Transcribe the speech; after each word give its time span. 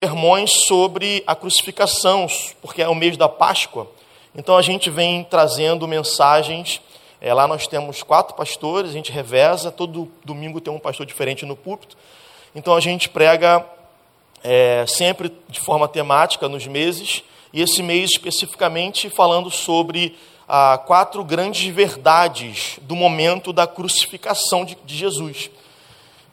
sermões 0.00 0.52
sobre 0.68 1.24
a 1.26 1.34
crucificação, 1.34 2.28
porque 2.62 2.80
é 2.80 2.88
o 2.88 2.94
mês 2.94 3.16
da 3.16 3.28
Páscoa. 3.28 3.90
Então 4.32 4.56
a 4.56 4.62
gente 4.62 4.88
vem 4.90 5.24
trazendo 5.24 5.88
mensagens. 5.88 6.80
É, 7.20 7.34
lá 7.34 7.48
nós 7.48 7.66
temos 7.66 8.04
quatro 8.04 8.36
pastores, 8.36 8.90
a 8.90 8.92
gente 8.92 9.10
reveza, 9.10 9.72
todo 9.72 10.08
domingo 10.24 10.60
tem 10.60 10.72
um 10.72 10.78
pastor 10.78 11.04
diferente 11.04 11.44
no 11.44 11.56
púlpito. 11.56 11.96
Então 12.54 12.76
a 12.76 12.80
gente 12.80 13.08
prega 13.08 13.66
é, 14.44 14.84
sempre 14.86 15.32
de 15.48 15.58
forma 15.58 15.88
temática 15.88 16.48
nos 16.48 16.64
meses, 16.64 17.24
e 17.52 17.60
esse 17.60 17.82
mês 17.82 18.10
especificamente 18.12 19.10
falando 19.10 19.50
sobre 19.50 20.16
ah, 20.48 20.80
quatro 20.86 21.24
grandes 21.24 21.74
verdades 21.74 22.78
do 22.82 22.94
momento 22.94 23.52
da 23.52 23.66
crucificação 23.66 24.64
de, 24.64 24.78
de 24.84 24.96
Jesus. 24.96 25.50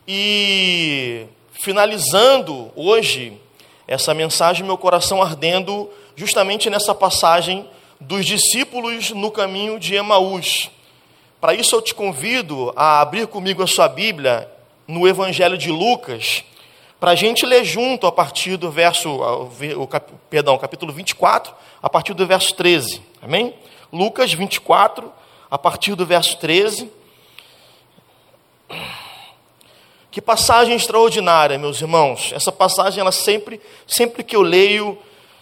E 0.08 1.26
finalizando 1.52 2.72
hoje 2.76 3.42
essa 3.88 4.14
mensagem, 4.14 4.66
meu 4.66 4.78
coração 4.78 5.22
ardendo 5.22 5.90
justamente 6.16 6.70
nessa 6.70 6.96
passagem 6.96 7.68
dos 8.00 8.26
discípulos 8.26 9.12
no 9.12 9.32
caminho 9.32 9.80
de 9.80 9.96
Emaús. 9.96 10.70
Para 11.40 11.54
isso 11.54 11.76
eu 11.76 11.82
te 11.82 11.94
convido 11.94 12.74
a 12.76 13.02
abrir 13.02 13.28
comigo 13.28 13.62
a 13.62 13.68
sua 13.68 13.88
Bíblia 13.88 14.50
no 14.88 15.08
Evangelho 15.08 15.58
de 15.58 15.72
Lucas, 15.72 16.44
para 17.00 17.12
a 17.12 17.16
gente 17.16 17.46
ler 17.46 17.64
junto 17.64 18.08
a 18.08 18.12
partir 18.12 18.58
do 18.58 18.72
verso, 18.72 19.10
o, 19.12 19.88
perdão, 20.30 20.58
capítulo 20.58 20.92
24, 20.94 21.54
a 21.82 21.90
partir 21.90 22.14
do 22.14 22.26
verso 22.26 22.54
13. 22.56 23.02
Amém? 23.22 23.54
Lucas 23.92 24.34
24, 24.34 25.12
a 25.52 25.58
partir 25.58 25.94
do 25.94 26.06
verso 26.06 26.38
13. 26.38 26.90
Que 30.16 30.22
passagem 30.22 30.78
extraordinária, 30.78 31.58
meus 31.58 31.82
irmãos. 31.82 32.32
Essa 32.34 32.50
passagem, 32.50 33.02
ela 33.02 33.12
sempre, 33.12 33.60
sempre 33.86 34.24
que 34.24 34.34
eu 34.34 34.42
leio, 34.42 34.98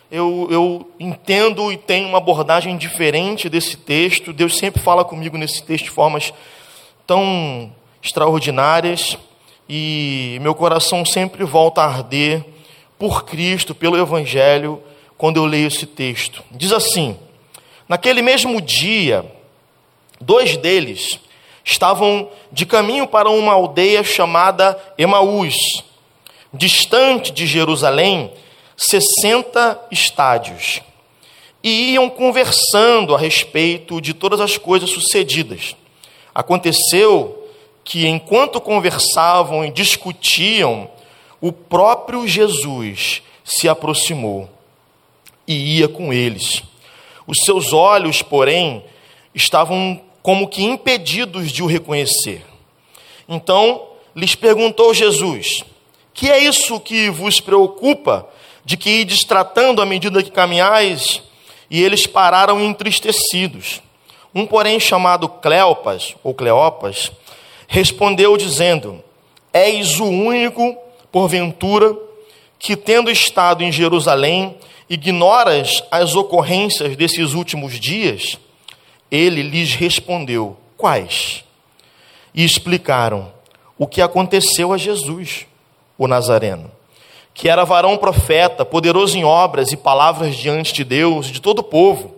eu, 0.09 0.47
eu 0.49 0.91
entendo 0.99 1.71
e 1.71 1.77
tenho 1.77 2.07
uma 2.07 2.17
abordagem 2.17 2.75
diferente 2.75 3.47
desse 3.47 3.77
texto. 3.77 4.33
Deus 4.33 4.57
sempre 4.57 4.81
fala 4.81 5.05
comigo 5.05 5.37
nesse 5.37 5.61
texto 5.61 5.83
de 5.83 5.91
formas 5.91 6.33
tão 7.05 7.71
extraordinárias 8.01 9.15
e 9.69 10.39
meu 10.41 10.55
coração 10.55 11.05
sempre 11.05 11.43
volta 11.43 11.81
a 11.83 11.85
arder 11.85 12.43
por 12.97 13.25
Cristo, 13.25 13.75
pelo 13.75 13.95
Evangelho, 13.95 14.81
quando 15.15 15.37
eu 15.37 15.45
leio 15.45 15.67
esse 15.67 15.85
texto. 15.85 16.43
Diz 16.49 16.71
assim: 16.71 17.15
Naquele 17.87 18.23
mesmo 18.23 18.59
dia, 18.59 19.23
dois 20.19 20.57
deles 20.57 21.19
estavam 21.63 22.29
de 22.51 22.65
caminho 22.65 23.07
para 23.07 23.29
uma 23.29 23.53
aldeia 23.53 24.03
chamada 24.03 24.77
Emaús, 24.97 25.55
distante 26.53 27.31
de 27.31 27.47
Jerusalém, 27.47 28.31
60 28.75 29.87
estádios, 29.91 30.81
e 31.63 31.93
iam 31.93 32.09
conversando 32.09 33.15
a 33.15 33.17
respeito 33.17 34.01
de 34.01 34.13
todas 34.13 34.41
as 34.41 34.57
coisas 34.57 34.89
sucedidas. 34.89 35.75
Aconteceu 36.35 37.47
que, 37.83 38.07
enquanto 38.07 38.59
conversavam 38.59 39.63
e 39.63 39.71
discutiam, 39.71 40.89
o 41.39 41.51
próprio 41.51 42.27
Jesus 42.27 43.21
se 43.43 43.67
aproximou 43.69 44.49
e 45.47 45.77
ia 45.77 45.87
com 45.87 46.11
eles. 46.11 46.63
Os 47.27 47.39
seus 47.39 47.71
olhos, 47.73 48.21
porém, 48.21 48.83
estavam 49.33 50.01
como 50.23 50.47
que 50.47 50.63
impedidos 50.63 51.51
de 51.51 51.61
o 51.61 51.67
reconhecer. 51.67 52.41
Então 53.27 53.89
lhes 54.15 54.33
perguntou 54.33 54.93
Jesus: 54.93 55.63
Que 56.13 56.31
é 56.31 56.39
isso 56.39 56.79
que 56.79 57.09
vos 57.09 57.41
preocupa, 57.41 58.27
de 58.63 58.77
que 58.77 59.01
ides 59.01 59.25
tratando 59.25 59.81
à 59.81 59.85
medida 59.85 60.23
que 60.23 60.31
caminhais? 60.31 61.21
E 61.69 61.83
eles 61.83 62.07
pararam 62.07 62.61
entristecidos. 62.61 63.81
Um, 64.33 64.47
porém, 64.47 64.79
chamado 64.79 65.27
Cleopas, 65.27 66.15
ou 66.23 66.33
Cleopas, 66.33 67.11
respondeu 67.67 68.37
dizendo: 68.37 69.03
És 69.51 69.99
o 69.99 70.05
único, 70.05 70.77
porventura, 71.11 71.95
que 72.57 72.77
tendo 72.77 73.11
estado 73.11 73.61
em 73.61 73.71
Jerusalém, 73.71 74.55
ignoras 74.89 75.83
as 75.91 76.15
ocorrências 76.15 76.95
desses 76.95 77.33
últimos 77.33 77.77
dias? 77.77 78.37
Ele 79.13 79.43
lhes 79.43 79.75
respondeu: 79.75 80.57
Quais? 80.75 81.43
E 82.33 82.43
explicaram 82.43 83.31
o 83.77 83.85
que 83.85 84.01
aconteceu 84.01 84.73
a 84.73 84.77
Jesus, 84.77 85.45
o 85.99 86.07
Nazareno, 86.07 86.71
que 87.31 87.47
era 87.47 87.63
varão 87.63 87.95
profeta, 87.95 88.65
poderoso 88.65 89.15
em 89.15 89.23
obras 89.23 89.71
e 89.71 89.77
palavras 89.77 90.35
diante 90.35 90.73
de 90.73 90.83
Deus 90.83 91.27
e 91.27 91.33
de 91.33 91.39
todo 91.39 91.59
o 91.59 91.63
povo, 91.63 92.15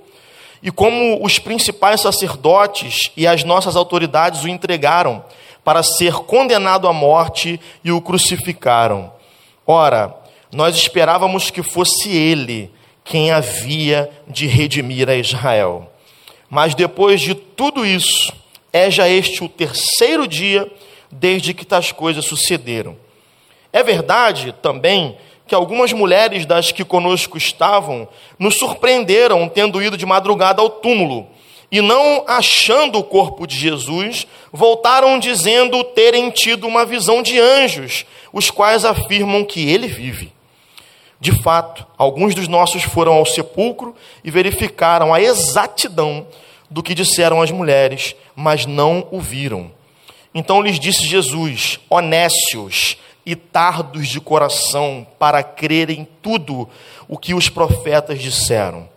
e 0.63 0.71
como 0.71 1.21
os 1.21 1.37
principais 1.37 1.99
sacerdotes 1.99 3.11
e 3.17 3.27
as 3.27 3.43
nossas 3.43 3.75
autoridades 3.75 4.45
o 4.45 4.47
entregaram 4.47 5.21
para 5.65 5.83
ser 5.83 6.13
condenado 6.13 6.87
à 6.87 6.93
morte 6.93 7.59
e 7.83 7.91
o 7.91 7.99
crucificaram. 7.99 9.11
Ora, 9.67 10.15
nós 10.49 10.77
esperávamos 10.77 11.51
que 11.51 11.61
fosse 11.61 12.09
ele 12.09 12.71
quem 13.03 13.33
havia 13.33 14.09
de 14.29 14.47
redimir 14.47 15.09
a 15.09 15.15
Israel. 15.15 15.91
Mas 16.49 16.75
depois 16.75 17.21
de 17.21 17.33
tudo 17.35 17.85
isso, 17.85 18.33
é 18.71 18.89
já 18.91 19.07
este 19.07 19.43
o 19.43 19.49
terceiro 19.49 20.27
dia 20.27 20.69
desde 21.11 21.53
que 21.53 21.65
tais 21.65 21.91
coisas 21.91 22.25
sucederam. 22.25 22.97
É 23.71 23.83
verdade 23.83 24.53
também 24.61 25.17
que 25.47 25.55
algumas 25.55 25.93
mulheres 25.93 26.45
das 26.45 26.71
que 26.71 26.83
conosco 26.83 27.37
estavam 27.37 28.07
nos 28.39 28.57
surpreenderam 28.57 29.47
tendo 29.47 29.81
ido 29.81 29.97
de 29.97 30.05
madrugada 30.05 30.61
ao 30.61 30.69
túmulo 30.69 31.27
e 31.71 31.81
não 31.81 32.23
achando 32.27 32.99
o 32.99 33.03
corpo 33.03 33.45
de 33.45 33.57
Jesus, 33.57 34.27
voltaram 34.51 35.19
dizendo 35.19 35.83
terem 35.83 36.29
tido 36.29 36.67
uma 36.67 36.85
visão 36.85 37.21
de 37.21 37.39
anjos, 37.39 38.05
os 38.31 38.49
quais 38.51 38.85
afirmam 38.85 39.43
que 39.43 39.69
ele 39.69 39.87
vive. 39.87 40.31
De 41.19 41.31
fato, 41.41 41.85
alguns 41.97 42.35
dos 42.35 42.47
nossos 42.47 42.83
foram 42.83 43.13
ao 43.13 43.25
sepulcro 43.25 43.95
e 44.23 44.29
verificaram 44.29 45.13
a 45.13 45.21
exatidão 45.21 46.27
do 46.69 46.83
que 46.83 46.93
disseram 46.93 47.41
as 47.41 47.51
mulheres, 47.51 48.15
mas 48.35 48.65
não 48.65 49.07
o 49.11 49.19
viram. 49.19 49.71
Então 50.33 50.61
lhes 50.61 50.79
disse 50.79 51.05
Jesus: 51.05 51.79
honécios 51.89 52.97
e 53.25 53.35
tardos 53.35 54.07
de 54.07 54.19
coração 54.19 55.07
para 55.17 55.41
crerem 55.41 56.07
tudo 56.21 56.69
o 57.07 57.17
que 57.17 57.33
os 57.33 57.49
profetas 57.49 58.21
disseram. 58.21 58.87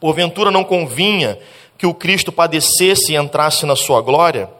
Porventura 0.00 0.50
não 0.50 0.64
convinha 0.64 1.38
que 1.78 1.86
o 1.86 1.94
Cristo 1.94 2.32
padecesse 2.32 3.12
e 3.12 3.16
entrasse 3.16 3.64
na 3.64 3.76
sua 3.76 4.00
glória? 4.02 4.50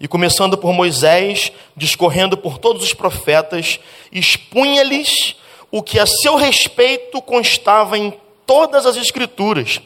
E 0.00 0.06
começando 0.06 0.56
por 0.56 0.72
Moisés, 0.72 1.52
discorrendo 1.76 2.36
por 2.36 2.58
todos 2.58 2.82
os 2.82 2.94
profetas, 2.94 3.80
expunha-lhes 4.12 5.36
o 5.70 5.82
que 5.82 5.98
a 5.98 6.06
seu 6.06 6.36
respeito 6.36 7.20
constava 7.20 7.98
em 7.98 8.18
todas 8.46 8.86
as 8.86 8.96
Escrituras. 8.96 9.80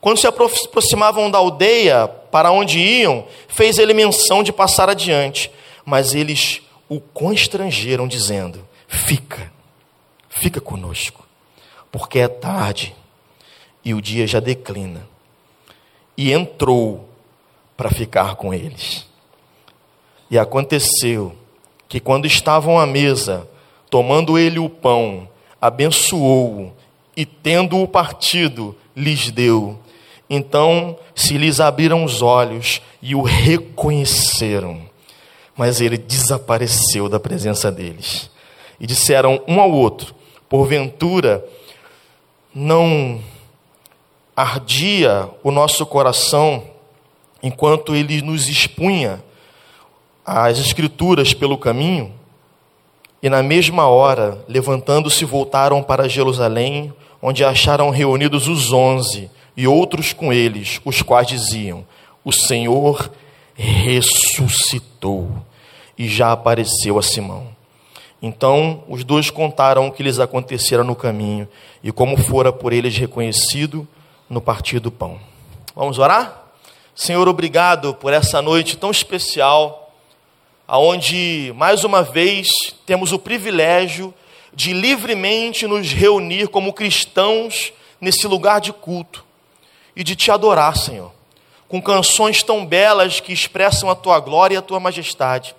Quando 0.00 0.18
se 0.18 0.26
aproximavam 0.26 1.30
da 1.30 1.38
aldeia 1.38 2.08
para 2.08 2.50
onde 2.50 2.78
iam, 2.78 3.26
fez 3.48 3.78
ele 3.78 3.92
menção 3.92 4.42
de 4.42 4.52
passar 4.52 4.88
adiante, 4.88 5.50
mas 5.84 6.14
eles 6.14 6.62
o 6.88 7.00
constrangeram, 7.00 8.08
dizendo: 8.08 8.66
Fica, 8.88 9.52
fica 10.28 10.60
conosco, 10.60 11.24
porque 11.92 12.18
é 12.18 12.28
tarde 12.28 12.94
e 13.84 13.94
o 13.94 14.00
dia 14.00 14.26
já 14.26 14.40
declina. 14.40 15.06
E 16.16 16.32
entrou 16.32 17.08
para 17.76 17.90
ficar 17.90 18.34
com 18.34 18.52
eles. 18.52 19.06
E 20.30 20.38
aconteceu 20.38 21.34
que, 21.88 21.98
quando 21.98 22.26
estavam 22.26 22.78
à 22.78 22.86
mesa, 22.86 23.48
Tomando 23.90 24.38
ele 24.38 24.60
o 24.60 24.70
pão, 24.70 25.28
abençoou-o 25.60 26.72
e, 27.16 27.26
tendo-o 27.26 27.86
partido, 27.88 28.76
lhes 28.96 29.30
deu. 29.30 29.78
Então 30.28 30.96
se 31.14 31.36
lhes 31.36 31.58
abriram 31.58 32.04
os 32.04 32.22
olhos 32.22 32.80
e 33.02 33.16
o 33.16 33.22
reconheceram. 33.22 34.80
Mas 35.56 35.80
ele 35.80 35.98
desapareceu 35.98 37.08
da 37.08 37.18
presença 37.18 37.70
deles. 37.70 38.30
E 38.78 38.86
disseram 38.86 39.42
um 39.46 39.60
ao 39.60 39.72
outro: 39.72 40.14
Porventura, 40.48 41.44
não 42.54 43.20
ardia 44.36 45.28
o 45.42 45.50
nosso 45.50 45.84
coração 45.84 46.62
enquanto 47.42 47.94
ele 47.94 48.22
nos 48.22 48.48
expunha 48.48 49.22
as 50.24 50.58
Escrituras 50.58 51.34
pelo 51.34 51.58
caminho? 51.58 52.19
E 53.22 53.28
na 53.28 53.42
mesma 53.42 53.86
hora, 53.86 54.42
levantando-se, 54.48 55.24
voltaram 55.24 55.82
para 55.82 56.08
Jerusalém, 56.08 56.92
onde 57.20 57.44
acharam 57.44 57.90
reunidos 57.90 58.48
os 58.48 58.72
onze 58.72 59.30
e 59.56 59.66
outros 59.66 60.12
com 60.12 60.32
eles, 60.32 60.80
os 60.84 61.02
quais 61.02 61.26
diziam: 61.26 61.84
O 62.24 62.32
Senhor 62.32 63.10
ressuscitou 63.54 65.30
e 65.98 66.08
já 66.08 66.32
apareceu 66.32 66.98
a 66.98 67.02
Simão. 67.02 67.48
Então 68.22 68.82
os 68.88 69.04
dois 69.04 69.30
contaram 69.30 69.86
o 69.86 69.92
que 69.92 70.02
lhes 70.02 70.18
acontecera 70.18 70.84
no 70.84 70.96
caminho 70.96 71.48
e 71.82 71.90
como 71.90 72.16
fora 72.16 72.52
por 72.52 72.72
eles 72.72 72.96
reconhecido 72.96 73.86
no 74.28 74.40
partir 74.40 74.78
do 74.78 74.90
pão. 74.90 75.18
Vamos 75.74 75.98
orar? 75.98 76.44
Senhor, 76.94 77.26
obrigado 77.28 77.94
por 77.94 78.12
essa 78.12 78.42
noite 78.42 78.76
tão 78.76 78.90
especial, 78.90 79.89
aonde 80.70 81.52
mais 81.56 81.82
uma 81.82 82.00
vez 82.00 82.46
temos 82.86 83.10
o 83.10 83.18
privilégio 83.18 84.14
de 84.54 84.72
livremente 84.72 85.66
nos 85.66 85.92
reunir 85.92 86.46
como 86.46 86.72
cristãos 86.72 87.72
nesse 88.00 88.28
lugar 88.28 88.60
de 88.60 88.72
culto 88.72 89.24
e 89.96 90.04
de 90.04 90.14
te 90.14 90.30
adorar, 90.30 90.76
Senhor, 90.76 91.12
com 91.66 91.82
canções 91.82 92.44
tão 92.44 92.64
belas 92.64 93.18
que 93.18 93.32
expressam 93.32 93.90
a 93.90 93.96
tua 93.96 94.20
glória 94.20 94.54
e 94.54 94.58
a 94.58 94.62
tua 94.62 94.78
majestade, 94.78 95.56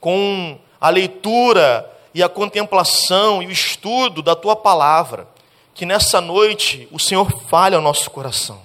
com 0.00 0.58
a 0.80 0.90
leitura 0.90 1.88
e 2.12 2.20
a 2.20 2.28
contemplação 2.28 3.40
e 3.40 3.46
o 3.46 3.52
estudo 3.52 4.20
da 4.20 4.34
tua 4.34 4.56
palavra, 4.56 5.28
que 5.72 5.86
nessa 5.86 6.20
noite 6.20 6.88
o 6.90 6.98
Senhor 6.98 7.30
fale 7.48 7.76
ao 7.76 7.82
nosso 7.82 8.10
coração. 8.10 8.60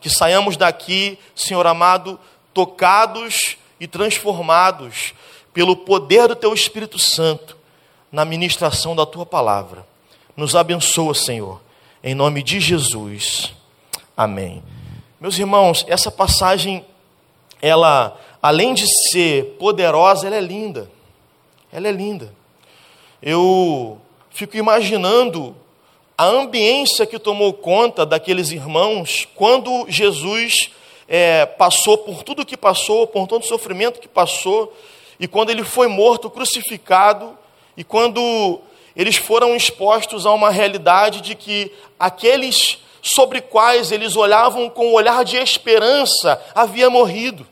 Que 0.00 0.08
saiamos 0.08 0.56
daqui, 0.56 1.18
Senhor 1.34 1.66
amado, 1.66 2.20
tocados 2.54 3.56
e 3.82 3.86
transformados 3.88 5.12
pelo 5.52 5.74
poder 5.74 6.28
do 6.28 6.36
teu 6.36 6.54
Espírito 6.54 7.00
Santo 7.00 7.56
na 8.12 8.24
ministração 8.24 8.94
da 8.94 9.04
tua 9.04 9.26
palavra. 9.26 9.84
Nos 10.36 10.54
abençoa, 10.54 11.12
Senhor, 11.14 11.60
em 12.00 12.14
nome 12.14 12.44
de 12.44 12.60
Jesus. 12.60 13.52
Amém. 14.16 14.62
Meus 15.20 15.36
irmãos, 15.36 15.84
essa 15.88 16.12
passagem, 16.12 16.84
ela, 17.60 18.16
além 18.40 18.72
de 18.72 18.86
ser 18.86 19.56
poderosa, 19.58 20.28
ela 20.28 20.36
é 20.36 20.40
linda. 20.40 20.88
Ela 21.72 21.88
é 21.88 21.92
linda. 21.92 22.32
Eu 23.20 24.00
fico 24.30 24.56
imaginando 24.56 25.56
a 26.16 26.26
ambiência 26.26 27.04
que 27.04 27.18
tomou 27.18 27.52
conta 27.52 28.06
daqueles 28.06 28.52
irmãos 28.52 29.26
quando 29.34 29.86
Jesus 29.88 30.70
é, 31.14 31.44
passou 31.44 31.98
por 31.98 32.22
tudo 32.22 32.46
que 32.46 32.56
passou, 32.56 33.06
por 33.06 33.28
todo 33.28 33.42
o 33.42 33.46
sofrimento 33.46 34.00
que 34.00 34.08
passou, 34.08 34.74
e 35.20 35.28
quando 35.28 35.50
ele 35.50 35.62
foi 35.62 35.86
morto, 35.86 36.30
crucificado, 36.30 37.36
e 37.76 37.84
quando 37.84 38.62
eles 38.96 39.16
foram 39.16 39.54
expostos 39.54 40.24
a 40.24 40.32
uma 40.32 40.48
realidade 40.48 41.20
de 41.20 41.34
que 41.34 41.70
aqueles 42.00 42.78
sobre 43.02 43.42
quais 43.42 43.92
eles 43.92 44.16
olhavam 44.16 44.70
com 44.70 44.86
um 44.86 44.94
olhar 44.94 45.22
de 45.22 45.36
esperança 45.36 46.42
havia 46.54 46.88
morrido. 46.88 47.46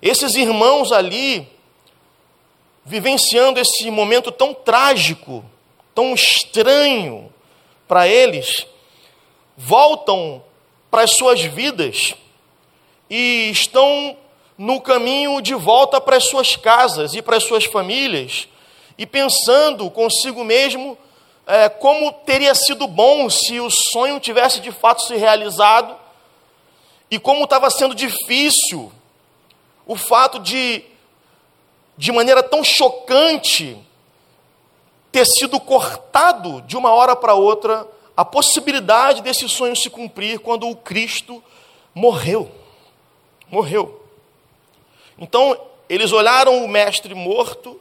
Esses 0.00 0.34
irmãos 0.34 0.92
ali, 0.92 1.46
vivenciando 2.86 3.60
esse 3.60 3.90
momento 3.90 4.32
tão 4.32 4.54
trágico, 4.54 5.44
tão 5.94 6.14
estranho 6.14 7.30
para 7.86 8.08
eles, 8.08 8.66
voltam 9.58 10.42
para 10.90 11.02
as 11.02 11.16
suas 11.16 11.42
vidas 11.42 12.14
e 13.10 13.50
estão 13.50 14.16
no 14.56 14.80
caminho 14.80 15.40
de 15.40 15.54
volta 15.54 16.00
para 16.00 16.16
as 16.16 16.24
suas 16.24 16.56
casas 16.56 17.14
e 17.14 17.22
para 17.22 17.36
as 17.36 17.44
suas 17.44 17.64
famílias, 17.64 18.48
e 18.96 19.06
pensando 19.06 19.88
consigo 19.90 20.42
mesmo 20.42 20.98
é, 21.46 21.68
como 21.68 22.12
teria 22.12 22.54
sido 22.54 22.86
bom 22.86 23.30
se 23.30 23.60
o 23.60 23.70
sonho 23.70 24.18
tivesse 24.20 24.60
de 24.60 24.72
fato 24.72 25.02
se 25.02 25.16
realizado, 25.16 25.96
e 27.10 27.18
como 27.18 27.44
estava 27.44 27.70
sendo 27.70 27.94
difícil 27.94 28.92
o 29.86 29.96
fato 29.96 30.38
de, 30.40 30.84
de 31.96 32.12
maneira 32.12 32.42
tão 32.42 32.62
chocante, 32.62 33.78
ter 35.10 35.24
sido 35.24 35.58
cortado 35.58 36.60
de 36.62 36.76
uma 36.76 36.92
hora 36.92 37.16
para 37.16 37.32
outra 37.32 37.86
a 38.18 38.24
possibilidade 38.24 39.22
desse 39.22 39.48
sonho 39.48 39.76
se 39.76 39.88
cumprir 39.88 40.40
quando 40.40 40.68
o 40.68 40.74
Cristo 40.74 41.40
morreu. 41.94 42.50
Morreu. 43.48 44.02
Então, 45.16 45.56
eles 45.88 46.10
olharam 46.10 46.64
o 46.64 46.66
mestre 46.66 47.14
morto 47.14 47.80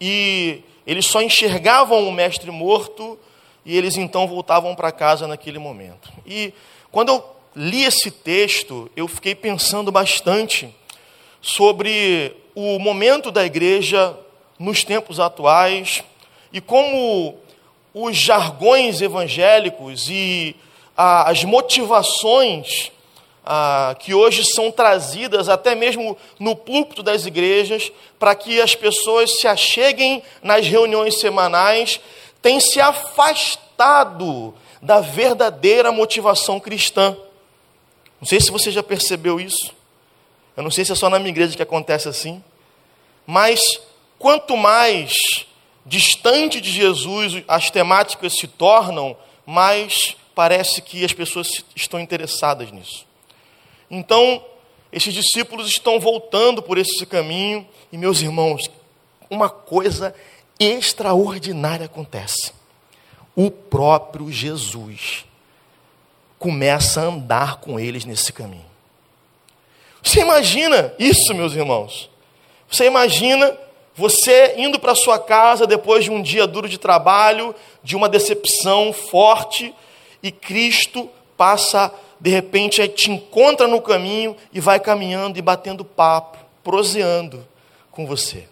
e 0.00 0.62
eles 0.86 1.04
só 1.06 1.20
enxergavam 1.20 2.06
o 2.06 2.12
mestre 2.12 2.48
morto 2.52 3.18
e 3.66 3.76
eles 3.76 3.96
então 3.96 4.24
voltavam 4.28 4.76
para 4.76 4.92
casa 4.92 5.26
naquele 5.26 5.58
momento. 5.58 6.12
E 6.24 6.54
quando 6.92 7.08
eu 7.08 7.24
li 7.56 7.82
esse 7.82 8.08
texto, 8.08 8.88
eu 8.94 9.08
fiquei 9.08 9.34
pensando 9.34 9.90
bastante 9.90 10.72
sobre 11.42 12.36
o 12.54 12.78
momento 12.78 13.32
da 13.32 13.44
igreja 13.44 14.16
nos 14.60 14.84
tempos 14.84 15.18
atuais 15.18 16.04
e 16.52 16.60
como 16.60 17.39
os 17.92 18.16
jargões 18.16 19.00
evangélicos 19.00 20.08
e 20.08 20.56
as 20.96 21.44
motivações 21.44 22.92
ah, 23.44 23.96
que 23.98 24.14
hoje 24.14 24.44
são 24.44 24.70
trazidas 24.70 25.48
até 25.48 25.74
mesmo 25.74 26.16
no 26.38 26.54
púlpito 26.54 27.02
das 27.02 27.26
igrejas, 27.26 27.90
para 28.18 28.34
que 28.34 28.60
as 28.60 28.74
pessoas 28.74 29.38
se 29.38 29.48
acheguem 29.48 30.22
nas 30.42 30.66
reuniões 30.66 31.18
semanais, 31.18 32.00
têm 32.42 32.60
se 32.60 32.80
afastado 32.80 34.54
da 34.80 35.00
verdadeira 35.00 35.90
motivação 35.90 36.60
cristã. 36.60 37.16
Não 38.20 38.26
sei 38.26 38.40
se 38.40 38.50
você 38.50 38.70
já 38.70 38.82
percebeu 38.82 39.40
isso. 39.40 39.74
Eu 40.56 40.62
não 40.62 40.70
sei 40.70 40.84
se 40.84 40.92
é 40.92 40.94
só 40.94 41.08
na 41.08 41.18
minha 41.18 41.30
igreja 41.30 41.56
que 41.56 41.62
acontece 41.62 42.08
assim. 42.08 42.42
Mas 43.26 43.60
quanto 44.18 44.56
mais 44.56 45.46
distante 45.84 46.60
de 46.60 46.70
Jesus 46.70 47.42
as 47.48 47.70
temáticas 47.70 48.34
se 48.34 48.46
tornam, 48.46 49.16
mais 49.46 50.16
parece 50.34 50.80
que 50.82 51.04
as 51.04 51.12
pessoas 51.12 51.64
estão 51.74 51.98
interessadas 51.98 52.70
nisso. 52.70 53.06
Então, 53.90 54.44
esses 54.92 55.12
discípulos 55.12 55.68
estão 55.68 55.98
voltando 55.98 56.62
por 56.62 56.78
esse 56.78 57.04
caminho, 57.06 57.66
e 57.92 57.98
meus 57.98 58.20
irmãos, 58.20 58.70
uma 59.28 59.48
coisa 59.48 60.14
extraordinária 60.58 61.86
acontece. 61.86 62.52
O 63.34 63.50
próprio 63.50 64.30
Jesus 64.30 65.24
começa 66.38 67.00
a 67.00 67.04
andar 67.04 67.56
com 67.56 67.78
eles 67.78 68.04
nesse 68.04 68.32
caminho. 68.32 68.66
Você 70.02 70.20
imagina 70.20 70.92
isso, 70.98 71.34
meus 71.34 71.54
irmãos? 71.54 72.10
Você 72.68 72.86
imagina 72.86 73.56
você 74.00 74.54
indo 74.56 74.80
para 74.80 74.94
sua 74.94 75.18
casa 75.18 75.66
depois 75.66 76.04
de 76.04 76.10
um 76.10 76.22
dia 76.22 76.46
duro 76.46 76.66
de 76.66 76.78
trabalho, 76.78 77.54
de 77.84 77.94
uma 77.94 78.08
decepção 78.08 78.94
forte, 78.94 79.74
e 80.22 80.32
Cristo 80.32 81.10
passa 81.36 81.92
de 82.18 82.30
repente 82.30 82.86
te 82.88 83.10
encontra 83.10 83.68
no 83.68 83.80
caminho 83.80 84.34
e 84.54 84.58
vai 84.60 84.80
caminhando 84.80 85.38
e 85.38 85.42
batendo 85.42 85.84
papo, 85.84 86.38
proseando 86.64 87.46
com 87.90 88.06
você. 88.06 88.48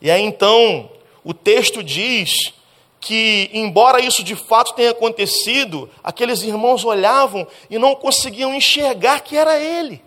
E 0.00 0.10
aí 0.10 0.22
então, 0.22 0.88
o 1.22 1.34
texto 1.34 1.82
diz 1.82 2.54
que, 3.00 3.50
embora 3.52 4.00
isso 4.00 4.24
de 4.24 4.34
fato 4.34 4.74
tenha 4.74 4.92
acontecido, 4.92 5.90
aqueles 6.02 6.42
irmãos 6.42 6.82
olhavam 6.82 7.46
e 7.68 7.78
não 7.78 7.94
conseguiam 7.94 8.54
enxergar 8.54 9.20
que 9.20 9.36
era 9.36 9.60
ele. 9.60 10.02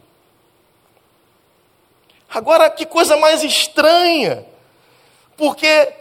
Agora, 2.38 2.70
que 2.70 2.86
coisa 2.86 3.18
mais 3.18 3.44
estranha, 3.44 4.46
porque 5.36 5.92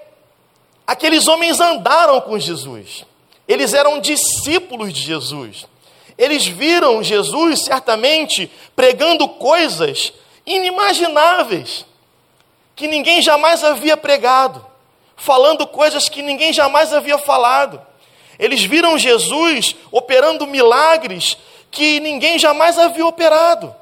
aqueles 0.86 1.26
homens 1.26 1.62
andaram 1.62 2.20
com 2.20 2.38
Jesus, 2.38 3.06
eles 3.48 3.72
eram 3.72 3.98
discípulos 3.98 4.92
de 4.92 5.00
Jesus. 5.00 5.66
Eles 6.18 6.46
viram 6.46 7.02
Jesus, 7.02 7.64
certamente, 7.64 8.52
pregando 8.74 9.26
coisas 9.26 10.12
inimagináveis, 10.44 11.86
que 12.74 12.86
ninguém 12.86 13.22
jamais 13.22 13.64
havia 13.64 13.96
pregado, 13.96 14.62
falando 15.16 15.66
coisas 15.66 16.06
que 16.06 16.20
ninguém 16.20 16.52
jamais 16.52 16.92
havia 16.92 17.16
falado. 17.16 17.80
Eles 18.38 18.62
viram 18.62 18.98
Jesus 18.98 19.74
operando 19.90 20.46
milagres 20.46 21.38
que 21.70 21.98
ninguém 21.98 22.38
jamais 22.38 22.78
havia 22.78 23.06
operado. 23.06 23.74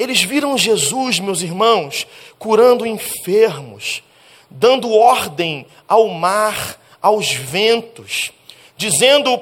Eles 0.00 0.22
viram 0.22 0.56
Jesus, 0.56 1.20
meus 1.20 1.42
irmãos, 1.42 2.06
curando 2.38 2.86
enfermos, 2.86 4.02
dando 4.48 4.90
ordem 4.90 5.66
ao 5.86 6.08
mar, 6.08 6.80
aos 7.02 7.30
ventos, 7.30 8.32
dizendo 8.78 9.38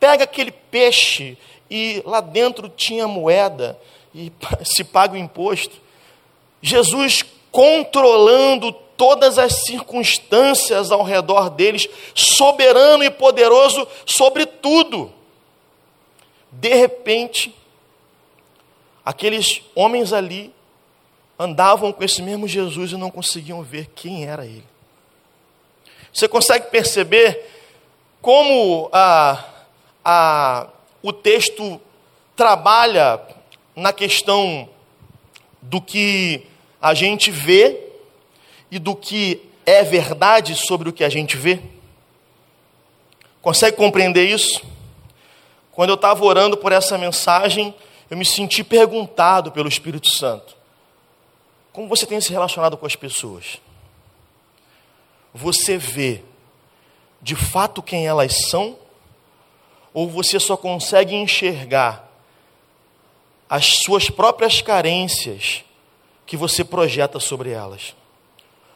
pega 0.00 0.24
aquele 0.24 0.50
peixe 0.50 1.38
e 1.70 2.02
lá 2.04 2.20
dentro 2.20 2.68
tinha 2.68 3.06
moeda 3.06 3.78
e 4.12 4.32
se 4.66 4.82
paga 4.82 5.14
o 5.14 5.16
imposto. 5.16 5.80
Jesus 6.60 7.24
controlando 7.52 8.72
todas 8.72 9.38
as 9.38 9.62
circunstâncias 9.62 10.90
ao 10.90 11.04
redor 11.04 11.50
deles, 11.50 11.88
soberano 12.16 13.04
e 13.04 13.10
poderoso 13.10 13.86
sobre 14.04 14.44
tudo. 14.44 15.12
De 16.50 16.74
repente, 16.74 17.54
aqueles 19.10 19.60
homens 19.74 20.12
ali 20.12 20.54
andavam 21.36 21.92
com 21.92 22.04
esse 22.04 22.22
mesmo 22.22 22.46
Jesus 22.46 22.92
e 22.92 22.96
não 22.96 23.10
conseguiam 23.10 23.60
ver 23.60 23.90
quem 23.92 24.24
era 24.24 24.46
ele. 24.46 24.64
Você 26.12 26.28
consegue 26.28 26.70
perceber 26.70 27.44
como 28.22 28.88
a, 28.92 29.44
a, 30.04 30.68
o 31.02 31.12
texto 31.12 31.80
trabalha 32.36 33.20
na 33.74 33.92
questão 33.92 34.68
do 35.60 35.80
que 35.80 36.46
a 36.80 36.94
gente 36.94 37.32
vê 37.32 37.88
e 38.70 38.78
do 38.78 38.94
que 38.94 39.42
é 39.66 39.82
verdade 39.82 40.54
sobre 40.54 40.88
o 40.88 40.92
que 40.92 41.02
a 41.02 41.08
gente 41.08 41.36
vê? 41.36 41.58
Consegue 43.42 43.76
compreender 43.76 44.28
isso? 44.28 44.62
Quando 45.72 45.90
eu 45.90 45.96
estava 45.96 46.24
orando 46.24 46.56
por 46.56 46.70
essa 46.70 46.96
mensagem, 46.96 47.74
eu 48.10 48.16
me 48.16 48.24
senti 48.24 48.64
perguntado 48.64 49.52
pelo 49.52 49.68
Espírito 49.68 50.08
Santo: 50.08 50.56
Como 51.72 51.86
você 51.86 52.04
tem 52.04 52.20
se 52.20 52.32
relacionado 52.32 52.76
com 52.76 52.84
as 52.84 52.96
pessoas? 52.96 53.58
Você 55.32 55.78
vê 55.78 56.24
de 57.22 57.36
fato 57.36 57.80
quem 57.80 58.06
elas 58.06 58.48
são? 58.48 58.76
Ou 59.94 60.08
você 60.08 60.40
só 60.40 60.56
consegue 60.56 61.14
enxergar 61.14 62.08
as 63.48 63.82
suas 63.82 64.10
próprias 64.10 64.60
carências 64.60 65.64
que 66.26 66.36
você 66.36 66.64
projeta 66.64 67.20
sobre 67.20 67.50
elas? 67.50 67.94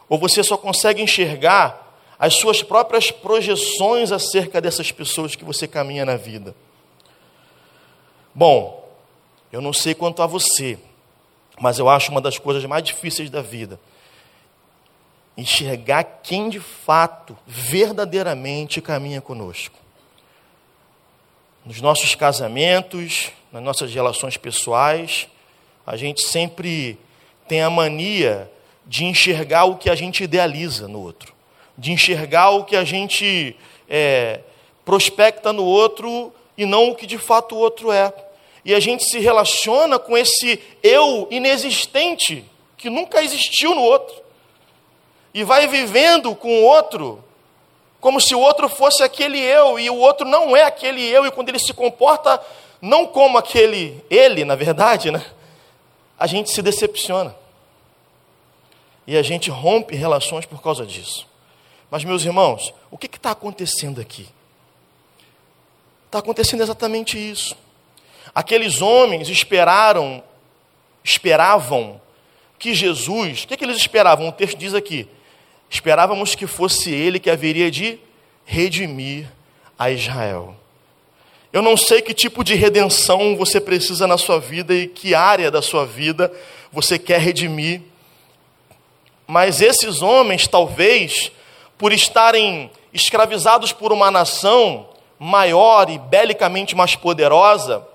Ou 0.09 0.19
você 0.19 0.43
só 0.43 0.57
consegue 0.57 1.03
enxergar 1.03 1.81
as 2.19 2.35
suas 2.35 2.63
próprias 2.63 3.11
projeções 3.11 4.13
acerca 4.13 4.61
dessas 4.61 4.93
pessoas 4.93 5.35
que 5.35 5.45
você 5.45 5.67
caminha 5.67 6.05
na 6.05 6.17
vida? 6.17 6.55
Bom, 8.35 8.84
eu 9.55 9.61
não 9.61 9.73
sei 9.73 9.95
quanto 9.95 10.21
a 10.21 10.27
você, 10.27 10.77
mas 11.61 11.79
eu 11.79 11.89
acho 11.89 12.11
uma 12.11 12.21
das 12.21 12.39
coisas 12.39 12.65
mais 12.65 12.83
difíceis 12.83 13.31
da 13.31 13.41
vida 13.41 13.79
enxergar 15.37 16.03
quem 16.25 16.49
de 16.49 16.59
fato, 16.59 17.39
verdadeiramente 17.47 18.81
caminha 18.81 19.21
conosco. 19.21 19.79
Nos 21.65 21.81
nossos 21.81 22.17
casamentos, 22.17 23.31
nas 23.53 23.63
nossas 23.63 23.95
relações 23.95 24.37
pessoais, 24.37 25.29
a 25.87 25.97
gente 25.97 26.23
sempre 26.23 26.99
tem 27.47 27.63
a 27.63 27.71
mania 27.71 28.51
de 28.85 29.05
enxergar 29.05 29.67
o 29.67 29.77
que 29.77 29.89
a 29.89 29.95
gente 29.95 30.25
idealiza 30.25 30.89
no 30.89 31.01
outro, 31.01 31.33
de 31.79 31.93
enxergar 31.93 32.51
o 32.51 32.65
que 32.65 32.75
a 32.75 32.83
gente 32.83 33.57
é, 33.89 34.41
prospecta 34.85 35.53
no 35.53 35.65
outro 35.65 36.33
e 36.59 36.67
não 36.67 36.91
o 36.91 36.97
que 36.97 37.07
de 37.07 37.19
fato 37.19 37.55
o 37.55 37.59
outro 37.59 37.93
é. 37.93 38.13
E 38.65 38.75
a 38.75 38.81
gente 38.81 39.05
se 39.05 39.19
relaciona 39.19 39.99
com 39.99 40.17
esse 40.17 40.61
eu 40.83 41.29
inexistente 41.31 42.45
que 42.77 42.89
nunca 42.89 43.23
existiu 43.23 43.75
no 43.75 43.83
outro. 43.83 44.15
E 45.33 45.45
vai 45.45 45.67
vivendo 45.67 46.35
com 46.35 46.49
o 46.49 46.65
outro 46.65 47.23
como 48.01 48.21
se 48.21 48.35
o 48.35 48.39
outro 48.39 48.69
fosse 48.69 49.03
aquele 49.03 49.39
eu 49.39 49.79
e 49.79 49.89
o 49.89 49.97
outro 49.97 50.27
não 50.27 50.55
é 50.55 50.63
aquele 50.63 51.03
eu 51.03 51.25
e 51.25 51.31
quando 51.31 51.49
ele 51.49 51.59
se 51.59 51.73
comporta 51.73 52.39
não 52.81 53.07
como 53.07 53.39
aquele 53.39 54.05
ele, 54.11 54.45
na 54.45 54.55
verdade, 54.55 55.11
né? 55.11 55.25
A 56.19 56.27
gente 56.27 56.51
se 56.51 56.61
decepciona. 56.61 57.35
E 59.07 59.17
a 59.17 59.23
gente 59.23 59.51
rompe 59.51 59.97
relações 59.97 60.45
por 60.45 60.63
causa 60.63 60.85
disso. 60.85 61.27
Mas, 61.91 62.05
meus 62.05 62.25
irmãos, 62.25 62.75
o 62.91 62.99
que 62.99 63.07
está 63.07 63.31
acontecendo 63.31 64.01
aqui? 64.03 64.29
Está 66.05 66.19
acontecendo 66.19 66.63
exatamente 66.63 67.17
isso. 67.19 67.57
Aqueles 68.35 68.83
homens 68.83 69.29
esperaram, 69.29 70.23
esperavam 71.03 72.01
que 72.59 72.75
Jesus, 72.75 73.45
o 73.45 73.49
que, 73.49 73.57
que 73.57 73.65
eles 73.65 73.77
esperavam? 73.77 74.29
O 74.29 74.33
texto 74.33 74.59
diz 74.59 74.75
aqui: 74.75 75.09
esperávamos 75.71 76.35
que 76.35 76.47
fosse 76.47 76.91
ele 76.91 77.21
que 77.21 77.31
haveria 77.31 77.71
de 77.71 77.99
redimir 78.45 79.27
a 79.79 79.91
Israel. 79.91 80.57
Eu 81.53 81.63
não 81.63 81.77
sei 81.77 82.03
que 82.03 82.13
tipo 82.13 82.43
de 82.43 82.55
redenção 82.55 83.37
você 83.37 83.61
precisa 83.61 84.07
na 84.07 84.19
sua 84.19 84.41
vida 84.41 84.75
e 84.75 84.89
que 84.89 85.15
área 85.15 85.51
da 85.51 85.63
sua 85.63 85.87
vida 85.87 86.33
você 86.73 86.99
quer 86.99 87.21
redimir 87.21 87.83
mas 89.27 89.61
esses 89.61 90.03
homens, 90.03 90.47
talvez, 90.47 91.33
por 91.79 91.93
estarem 91.93 92.71
escravizados 92.93 93.73
por 93.73 93.93
uma 93.93 94.11
nação 94.11 94.89
maior 95.19 95.89
e 95.89 95.99
belicamente 95.99 96.77
mais 96.77 96.95
poderosa, 96.95 97.87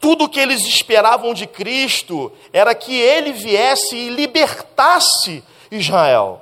tudo 0.00 0.24
o 0.24 0.28
que 0.28 0.38
eles 0.38 0.62
esperavam 0.62 1.34
de 1.34 1.46
Cristo 1.46 2.32
era 2.52 2.74
que 2.74 2.94
ele 2.94 3.32
viesse 3.32 3.96
e 3.96 4.10
libertasse 4.10 5.42
Israel, 5.70 6.40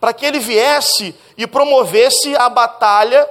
para 0.00 0.12
que 0.12 0.26
ele 0.26 0.38
viesse 0.38 1.14
e 1.36 1.46
promovesse 1.46 2.34
a 2.36 2.48
batalha 2.48 3.28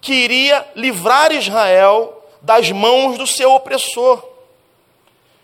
que 0.00 0.12
iria 0.12 0.66
livrar 0.76 1.32
Israel 1.32 2.22
das 2.42 2.70
mãos 2.70 3.16
do 3.16 3.26
seu 3.26 3.52
opressor. 3.52 4.22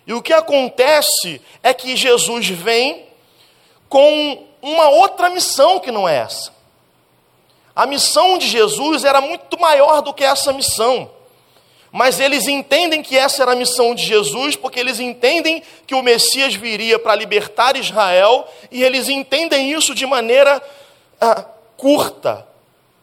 E 0.07 0.13
o 0.13 0.21
que 0.21 0.33
acontece 0.33 1.41
é 1.63 1.73
que 1.73 1.97
Jesus 1.97 2.49
vem 2.49 3.07
com 3.89 4.47
uma 4.61 4.91
outra 4.91 5.31
missão 5.31 5.81
que 5.81 5.91
não 5.91 6.07
é 6.07 6.19
essa. 6.19 6.53
A 7.75 7.87
missão 7.87 8.37
de 8.37 8.47
Jesus 8.47 9.05
era 9.05 9.21
muito 9.21 9.59
maior 9.59 10.03
do 10.03 10.13
que 10.13 10.25
essa 10.25 10.53
missão. 10.53 11.11
Mas 11.93 12.21
eles 12.21 12.47
entendem 12.47 13.03
que 13.03 13.17
essa 13.17 13.43
era 13.43 13.53
a 13.53 13.57
missão 13.57 13.95
de 13.95 14.05
Jesus, 14.05 14.55
porque 14.55 14.79
eles 14.79 15.01
entendem 15.01 15.63
que 15.87 15.95
o 15.95 16.03
Messias 16.03 16.55
viria 16.55 16.99
para 16.99 17.15
libertar 17.15 17.77
Israel, 17.77 18.47
e 18.71 18.83
eles 18.83 19.09
entendem 19.09 19.73
isso 19.73 19.95
de 19.95 20.07
maneira 20.07 20.63
ah, 21.21 21.45
curta, 21.77 22.47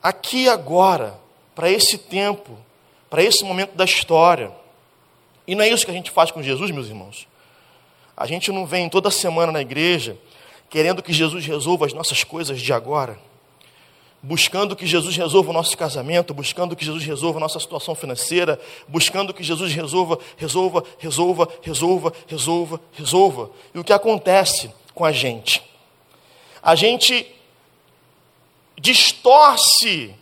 aqui 0.02 0.44
e 0.44 0.50
agora, 0.50 1.20
para 1.54 1.70
esse 1.70 1.98
tempo, 1.98 2.58
para 3.10 3.22
esse 3.22 3.44
momento 3.44 3.76
da 3.76 3.84
história. 3.84 4.52
E 5.46 5.54
não 5.54 5.64
é 5.64 5.70
isso 5.70 5.86
que 5.86 5.92
a 5.92 5.94
gente 5.94 6.12
faz 6.12 6.32
com 6.32 6.42
Jesus, 6.42 6.72
meus 6.72 6.88
irmãos. 6.88 7.28
A 8.16 8.26
gente 8.26 8.52
não 8.52 8.66
vem 8.66 8.90
toda 8.90 9.12
semana 9.12 9.52
na 9.52 9.62
igreja 9.62 10.18
querendo 10.70 11.02
que 11.02 11.14
Jesus 11.14 11.46
resolva 11.46 11.86
as 11.86 11.94
nossas 11.94 12.24
coisas 12.24 12.60
de 12.60 12.74
agora, 12.74 13.18
buscando 14.22 14.76
que 14.76 14.86
Jesus 14.86 15.16
resolva 15.16 15.52
o 15.52 15.54
nosso 15.54 15.78
casamento, 15.78 16.34
buscando 16.34 16.76
que 16.76 16.84
Jesus 16.84 17.04
resolva 17.04 17.40
a 17.40 17.42
nossa 17.42 17.60
situação 17.60 17.96
financeira, 17.96 18.60
buscando 18.88 19.34
que 19.34 19.44
Jesus 19.44 19.74
resolva, 19.74 20.20
resolva, 20.36 20.84
resolva, 20.98 21.48
resolva, 21.62 22.14
resolva, 22.28 22.82
resolva. 22.94 23.52
E 23.74 23.80
o 23.80 23.84
que 23.84 23.94
acontece 23.94 24.72
com 24.94 25.06
a 25.06 25.12
gente? 25.12 25.64
A 26.62 26.76
gente 26.76 27.28
distorce 28.80 30.14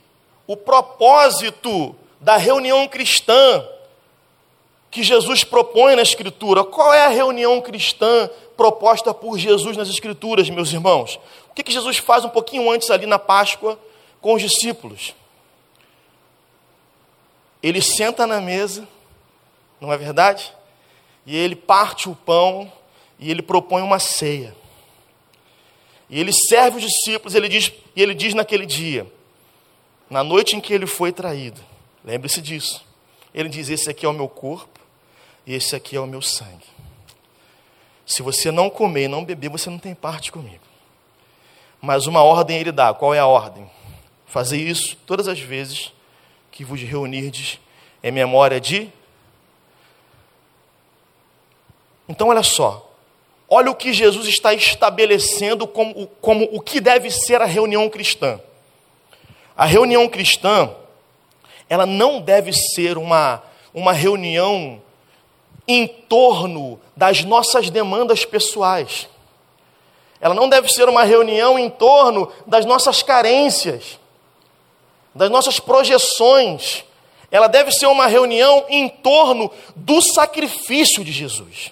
o 0.48 0.56
propósito 0.56 1.96
da 2.20 2.38
reunião 2.38 2.88
cristã 2.88 3.66
que 4.96 5.04
Jesus 5.04 5.44
propõe 5.44 5.94
na 5.94 6.02
Escritura. 6.02 6.64
Qual 6.64 6.94
é 6.94 7.06
a 7.06 7.10
reunião 7.10 7.60
cristã 7.60 8.30
proposta 8.56 9.14
por 9.14 9.38
Jesus 9.38 9.75
nas 9.75 9.90
Escrituras, 9.90 10.50
meus 10.50 10.72
irmãos? 10.72 11.20
O 11.50 11.54
que, 11.54 11.64
que 11.64 11.74
Jesus 11.74 11.98
faz 11.98 12.24
um 12.24 12.30
pouquinho 12.30 12.72
antes 12.72 12.90
ali 12.90 13.06
na 13.06 13.20
Páscoa 13.20 13.78
com 14.22 14.36
os 14.36 14.42
discípulos? 14.42 15.14
Ele 17.62 17.82
senta 17.82 18.25
na 18.25 18.40
mesa, 18.40 18.88
não 19.82 19.92
é 19.92 19.98
verdade? 19.98 20.54
E 21.25 21.36
ele 21.36 21.58
parte 21.58 22.08
o 22.08 22.16
pão 22.16 22.72
e 23.20 23.30
ele 23.30 23.42
propõe 23.42 23.82
uma 23.82 24.00
ceia. 24.00 24.56
E 26.10 26.18
ele 26.18 26.32
serve 26.32 26.78
os 26.78 26.84
discípulos, 26.84 27.36
ele 27.36 27.50
diz, 27.50 27.70
e 27.94 28.02
ele 28.02 28.14
diz 28.14 28.34
naquele 28.34 28.66
dia, 28.66 29.06
na 30.10 30.24
noite 30.24 30.56
em 30.56 30.62
que 30.62 30.74
ele 30.74 30.88
foi 30.88 31.12
traído, 31.12 31.60
lembre-se 32.02 32.42
disso. 32.42 32.86
Ele 33.34 33.50
diz: 33.50 33.68
Esse 33.68 33.90
aqui 33.90 34.06
é 34.06 34.10
o 34.10 34.14
meu 34.14 34.30
corpo, 34.30 34.75
e 35.46 35.54
esse 35.54 35.75
aqui 35.75 35.96
é 35.96 36.00
o 36.00 36.08
meu 36.08 36.22
sangue. 36.22 36.66
Se 38.06 38.22
você 38.22 38.52
não 38.52 38.70
comer 38.70 39.04
e 39.04 39.08
não 39.08 39.25
beber, 39.25 39.50
você 39.50 39.70
não 39.70 39.80
tem 39.80 39.96
parte 39.96 40.32
comigo. 40.32 40.64
Mas 41.82 42.08
uma 42.08 42.24
ordem 42.24 42.58
ele 42.58 42.72
dá. 42.72 42.94
Qual 42.94 43.14
é 43.14 43.20
a 43.20 43.28
ordem? 43.28 43.70
Fazer 44.25 44.58
isso 44.58 44.98
todas 45.06 45.28
as 45.28 45.40
vezes 45.40 45.92
que 46.52 46.64
vos 46.64 46.82
reunirdes 46.82 47.60
em 48.04 48.12
memória 48.12 48.60
de. 48.60 48.90
Então, 52.08 52.30
olha 52.30 52.44
só. 52.44 52.92
Olha 53.48 53.70
o 53.70 53.75
que 53.75 53.94
Jesus 53.94 54.28
está 54.28 54.54
estabelecendo 54.54 55.68
como, 55.68 56.08
como 56.22 56.48
o 56.52 56.60
que 56.60 56.80
deve 56.80 57.12
ser 57.12 57.42
a 57.42 57.46
reunião 57.46 57.88
cristã. 57.90 58.40
A 59.56 59.66
reunião 59.66 60.08
cristã, 60.08 60.74
ela 61.70 61.86
não 61.86 62.20
deve 62.20 62.52
ser 62.52 62.98
uma, 62.98 63.44
uma 63.74 63.94
reunião 63.94 64.82
em 65.68 65.88
torno 65.88 66.80
das 66.96 67.24
nossas 67.24 67.70
demandas 67.70 68.26
pessoais. 68.26 69.08
Ela 70.20 70.34
não 70.34 70.48
deve 70.48 70.70
ser 70.70 70.88
uma 70.88 71.04
reunião 71.04 71.60
em 71.60 71.70
torno 71.70 72.32
das 72.46 72.66
nossas 72.66 73.04
carências, 73.04 74.00
das 75.14 75.30
nossas 75.30 75.60
projeções. 75.60 76.84
Ela 77.30 77.48
deve 77.48 77.72
ser 77.72 77.88
uma 77.88 78.08
reunião 78.08 78.66
em 78.70 78.88
torno 78.88 79.52
do 79.76 80.02
sacrifício 80.02 81.04
de 81.04 81.12
Jesus. 81.12 81.72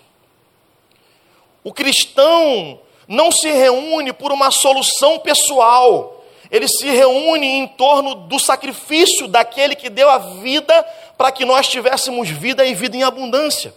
O 1.64 1.74
cristão 1.74 2.80
não 3.08 3.32
se 3.32 3.50
reúne 3.52 4.12
por 4.12 4.32
uma 4.32 4.52
solução 4.52 5.20
pessoal, 5.20 6.24
ele 6.52 6.68
se 6.68 6.86
reúne 6.86 7.48
em 7.48 7.68
torno 7.68 8.14
do 8.14 8.38
sacrifício 8.38 9.28
daquele 9.28 9.76
que 9.76 9.90
deu 9.90 10.10
a 10.10 10.20
vida 10.20 10.84
para 11.18 11.32
que 11.32 11.46
nós 11.46 11.68
tivéssemos 11.68 12.30
vida 12.30 12.64
e 12.66 12.76
vida 12.76 12.96
em 12.96 13.02
abundância. 13.02 13.74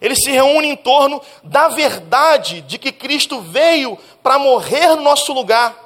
Ele 0.00 0.14
se 0.14 0.30
reúne 0.30 0.68
em 0.68 0.76
torno 0.76 1.20
da 1.42 1.68
verdade 1.68 2.60
de 2.62 2.78
que 2.78 2.92
Cristo 2.92 3.40
veio 3.40 3.98
para 4.22 4.38
morrer 4.38 4.94
no 4.94 5.02
nosso 5.02 5.32
lugar. 5.32 5.76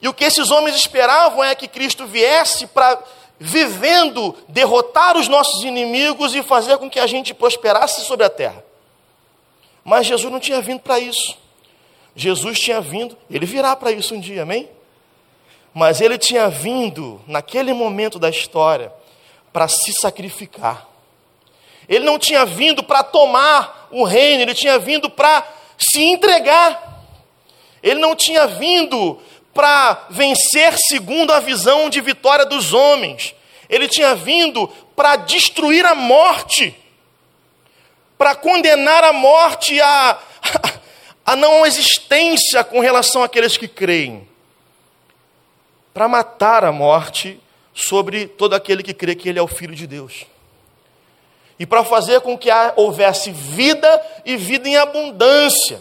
E 0.00 0.08
o 0.08 0.14
que 0.14 0.24
esses 0.24 0.50
homens 0.50 0.74
esperavam 0.74 1.44
é 1.44 1.54
que 1.54 1.68
Cristo 1.68 2.06
viesse 2.06 2.66
para, 2.66 3.00
vivendo, 3.38 4.36
derrotar 4.48 5.16
os 5.16 5.28
nossos 5.28 5.62
inimigos 5.62 6.34
e 6.34 6.42
fazer 6.42 6.76
com 6.78 6.90
que 6.90 6.98
a 6.98 7.06
gente 7.06 7.32
prosperasse 7.32 8.00
sobre 8.00 8.26
a 8.26 8.30
terra. 8.30 8.64
Mas 9.84 10.06
Jesus 10.06 10.32
não 10.32 10.40
tinha 10.40 10.60
vindo 10.60 10.80
para 10.80 10.98
isso. 10.98 11.38
Jesus 12.14 12.58
tinha 12.58 12.80
vindo, 12.80 13.16
ele 13.30 13.46
virá 13.46 13.74
para 13.74 13.90
isso 13.90 14.14
um 14.14 14.20
dia, 14.20 14.42
amém? 14.42 14.68
Mas 15.72 16.00
ele 16.00 16.18
tinha 16.18 16.48
vindo, 16.48 17.20
naquele 17.26 17.72
momento 17.72 18.18
da 18.18 18.28
história, 18.28 18.92
para 19.52 19.68
se 19.68 19.92
sacrificar. 19.92 20.86
Ele 21.88 22.04
não 22.04 22.18
tinha 22.18 22.44
vindo 22.44 22.82
para 22.82 23.02
tomar 23.02 23.88
o 23.90 24.04
reino, 24.04 24.42
ele 24.42 24.54
tinha 24.54 24.78
vindo 24.78 25.10
para 25.10 25.46
se 25.76 26.02
entregar. 26.02 27.04
Ele 27.82 28.00
não 28.00 28.14
tinha 28.14 28.46
vindo 28.46 29.20
para 29.52 30.06
vencer 30.10 30.78
segundo 30.78 31.32
a 31.32 31.40
visão 31.40 31.90
de 31.90 32.00
vitória 32.00 32.46
dos 32.46 32.72
homens. 32.72 33.34
Ele 33.68 33.88
tinha 33.88 34.14
vindo 34.14 34.68
para 34.94 35.16
destruir 35.16 35.84
a 35.84 35.94
morte, 35.94 36.76
para 38.16 38.34
condenar 38.34 39.02
a 39.04 39.12
morte 39.12 39.80
a, 39.80 40.18
a 41.26 41.36
não 41.36 41.66
existência 41.66 42.62
com 42.62 42.80
relação 42.80 43.22
àqueles 43.22 43.56
que 43.56 43.66
creem, 43.66 44.28
para 45.92 46.08
matar 46.08 46.64
a 46.64 46.72
morte 46.72 47.38
sobre 47.74 48.26
todo 48.26 48.54
aquele 48.54 48.82
que 48.82 48.94
crê 48.94 49.14
que 49.14 49.28
ele 49.28 49.38
é 49.38 49.42
o 49.42 49.48
Filho 49.48 49.74
de 49.74 49.86
Deus. 49.86 50.26
E 51.58 51.66
para 51.66 51.84
fazer 51.84 52.20
com 52.20 52.36
que 52.36 52.48
houvesse 52.76 53.30
vida 53.30 54.04
e 54.24 54.36
vida 54.36 54.68
em 54.68 54.76
abundância 54.76 55.80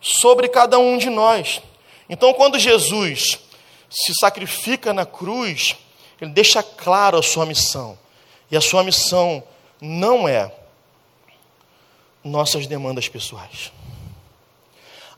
sobre 0.00 0.48
cada 0.48 0.78
um 0.78 0.98
de 0.98 1.10
nós. 1.10 1.60
Então, 2.08 2.32
quando 2.32 2.58
Jesus 2.58 3.40
se 3.90 4.14
sacrifica 4.14 4.92
na 4.92 5.04
cruz, 5.04 5.76
ele 6.20 6.30
deixa 6.30 6.62
claro 6.62 7.18
a 7.18 7.22
sua 7.22 7.44
missão. 7.44 7.98
E 8.50 8.56
a 8.56 8.60
sua 8.60 8.84
missão 8.84 9.42
não 9.80 10.28
é 10.28 10.52
nossas 12.22 12.66
demandas 12.66 13.08
pessoais. 13.08 13.72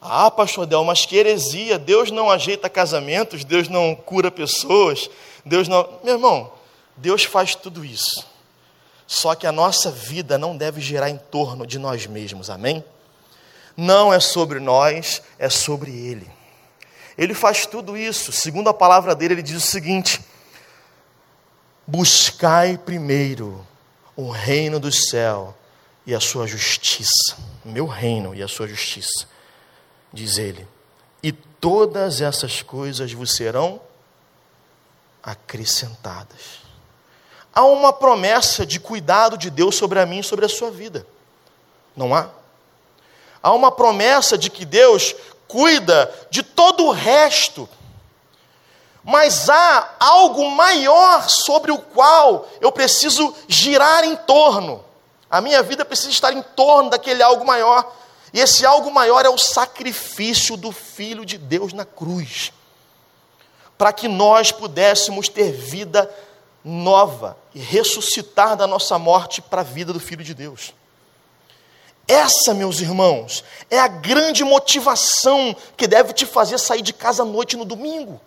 Ah, 0.01 0.31
pastor 0.31 0.65
Del, 0.65 0.85
mas 0.85 1.05
que 1.05 1.17
heresia, 1.17 1.79
Deus 1.79 2.11
não 2.11 2.31
ajeita 2.31 2.71
casamentos, 2.71 3.45
Deus 3.45 3.69
não 3.69 3.95
cura 3.95 4.31
pessoas, 4.31 5.11
Deus 5.45 5.67
não. 5.67 5.99
Meu 6.05 6.15
irmão, 6.15 6.53
Deus 6.97 7.25
faz 7.25 7.55
tudo 7.55 7.85
isso. 7.85 8.27
Só 9.09 9.35
que 9.35 9.47
a 9.47 9.53
nossa 9.53 9.91
vida 9.91 10.37
não 10.37 10.55
deve 10.55 10.83
girar 10.83 11.09
em 11.09 11.17
torno 11.17 11.67
de 11.67 11.79
nós 11.79 12.07
mesmos, 12.07 12.51
amém? 12.51 12.85
Não 13.75 14.13
é 14.13 14.21
sobre 14.21 14.61
nós, 14.61 15.23
é 15.39 15.49
sobre 15.49 15.91
Ele. 15.91 16.31
Ele 17.17 17.33
faz 17.33 17.65
tudo 17.67 17.97
isso. 17.97 18.31
Segundo 18.31 18.69
a 18.69 18.75
palavra 18.75 19.15
dele, 19.15 19.35
ele 19.35 19.43
diz 19.43 19.57
o 19.57 19.67
seguinte: 19.67 20.21
Buscai 21.85 22.79
primeiro 22.79 23.67
o 24.15 24.31
reino 24.31 24.79
do 24.79 24.93
céu 24.93 25.57
e 26.07 26.15
a 26.15 26.21
sua 26.21 26.47
justiça. 26.47 27.37
Meu 27.65 27.87
reino 27.87 28.35
e 28.35 28.43
a 28.43 28.47
sua 28.47 28.69
justiça, 28.69 29.27
diz 30.13 30.39
ele. 30.39 30.69
E 31.23 31.33
todas 31.33 32.21
essas 32.21 32.63
coisas 32.63 33.13
vos 33.13 33.35
serão 33.35 33.81
acrescentadas. 35.23 36.68
Há 37.55 37.65
uma 37.65 37.93
promessa 37.93 38.65
de 38.65 38.79
cuidado 38.79 39.37
de 39.37 39.51
Deus 39.51 39.75
sobre 39.75 39.99
a 39.99 40.07
mim 40.07 40.21
e 40.21 40.25
sobre 40.25 40.45
a 40.45 40.49
sua 40.49 40.71
vida. 40.71 41.07
Não 41.97 42.15
há? 42.15 42.29
Há 43.43 43.53
uma 43.53 43.71
promessa 43.71 44.37
de 44.37 44.51
que 44.51 44.65
Deus 44.65 45.15
cuida 45.47 46.13
de 46.31 46.43
todo 46.43 46.85
o 46.85 46.93
resto. 46.93 47.69
Mas 49.03 49.49
há 49.49 49.95
algo 49.99 50.51
maior 50.51 51.29
sobre 51.29 51.73
o 51.73 51.79
qual 51.79 52.47
eu 52.61 52.71
preciso 52.71 53.35
girar 53.49 54.05
em 54.05 54.15
torno. 54.15 54.85
A 55.31 55.41
minha 55.41 55.63
vida 55.63 55.85
precisa 55.85 56.11
estar 56.11 56.33
em 56.33 56.43
torno 56.43 56.91
daquele 56.91 57.23
algo 57.23 57.45
maior. 57.45 57.91
E 58.33 58.41
esse 58.41 58.67
algo 58.67 58.91
maior 58.91 59.25
é 59.25 59.29
o 59.29 59.39
sacrifício 59.39 60.57
do 60.57 60.71
Filho 60.71 61.25
de 61.25 61.39
Deus 61.39 61.73
na 61.73 61.85
cruz. 61.85 62.53
Para 63.77 63.93
que 63.93 64.09
nós 64.09 64.53
pudéssemos 64.53 65.29
ter 65.29 65.53
vida 65.53 66.11
nova 66.69 67.37
e 67.55 67.61
ressuscitar 67.61 68.55
da 68.55 68.67
nossa 68.67 68.99
morte 68.99 69.41
para 69.41 69.63
a 69.63 69.65
vida 69.65 69.93
do 69.93 69.99
Filho 69.99 70.23
de 70.23 70.35
Deus. 70.35 70.75
Essa, 72.07 72.53
meus 72.53 72.81
irmãos, 72.81 73.43
é 73.71 73.79
a 73.79 73.89
grande 73.89 74.45
motivação 74.45 75.57
que 75.77 75.87
deve 75.87 76.13
te 76.13 76.27
fazer 76.27 76.59
sair 76.59 76.83
de 76.83 76.93
casa 76.93 77.23
à 77.23 77.27
noite 77.27 77.57
no 77.57 77.65
domingo. 77.65 78.21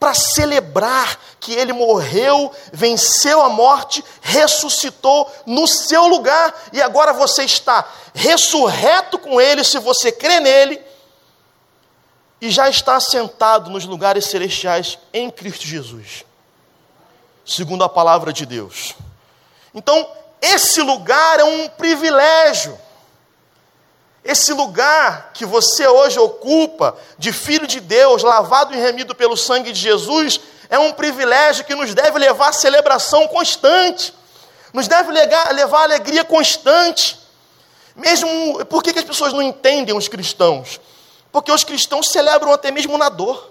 Para 0.00 0.14
celebrar 0.14 1.18
que 1.38 1.52
ele 1.52 1.72
morreu, 1.72 2.50
venceu 2.72 3.40
a 3.40 3.48
morte, 3.48 4.02
ressuscitou 4.20 5.30
no 5.46 5.68
seu 5.68 6.06
lugar 6.08 6.54
e 6.72 6.82
agora 6.82 7.12
você 7.12 7.44
está 7.44 7.88
ressurreto 8.14 9.18
com 9.18 9.40
ele, 9.40 9.62
se 9.62 9.78
você 9.78 10.10
crê 10.10 10.40
nele, 10.40 10.80
e 12.40 12.50
já 12.50 12.68
está 12.68 12.98
sentado 12.98 13.70
nos 13.70 13.84
lugares 13.84 14.26
celestiais 14.26 14.98
em 15.12 15.30
Cristo 15.30 15.64
Jesus, 15.64 16.24
segundo 17.44 17.84
a 17.84 17.88
palavra 17.88 18.32
de 18.32 18.46
Deus. 18.46 18.94
Então, 19.74 20.08
esse 20.40 20.82
lugar 20.82 21.40
é 21.40 21.44
um 21.44 21.68
privilégio. 21.68 22.78
Esse 24.24 24.52
lugar 24.52 25.32
que 25.34 25.44
você 25.44 25.86
hoje 25.86 26.18
ocupa, 26.18 26.96
de 27.18 27.32
filho 27.32 27.66
de 27.66 27.80
Deus, 27.80 28.22
lavado 28.22 28.74
e 28.74 28.76
remido 28.76 29.14
pelo 29.14 29.36
sangue 29.36 29.72
de 29.72 29.80
Jesus, 29.80 30.40
é 30.70 30.78
um 30.78 30.92
privilégio 30.92 31.64
que 31.64 31.74
nos 31.74 31.92
deve 31.94 32.18
levar 32.18 32.48
a 32.48 32.52
celebração 32.52 33.26
constante, 33.28 34.14
nos 34.72 34.88
deve 34.88 35.12
levar 35.12 35.80
a 35.80 35.84
alegria 35.84 36.24
constante. 36.24 37.20
Mesmo, 37.94 38.64
por 38.66 38.82
que, 38.82 38.92
que 38.92 38.98
as 38.98 39.04
pessoas 39.04 39.32
não 39.32 39.42
entendem 39.42 39.94
os 39.94 40.08
cristãos? 40.08 40.80
Porque 41.30 41.52
os 41.52 41.64
cristãos 41.64 42.08
celebram 42.10 42.52
até 42.52 42.70
mesmo 42.70 42.96
na 42.96 43.08
dor. 43.08 43.50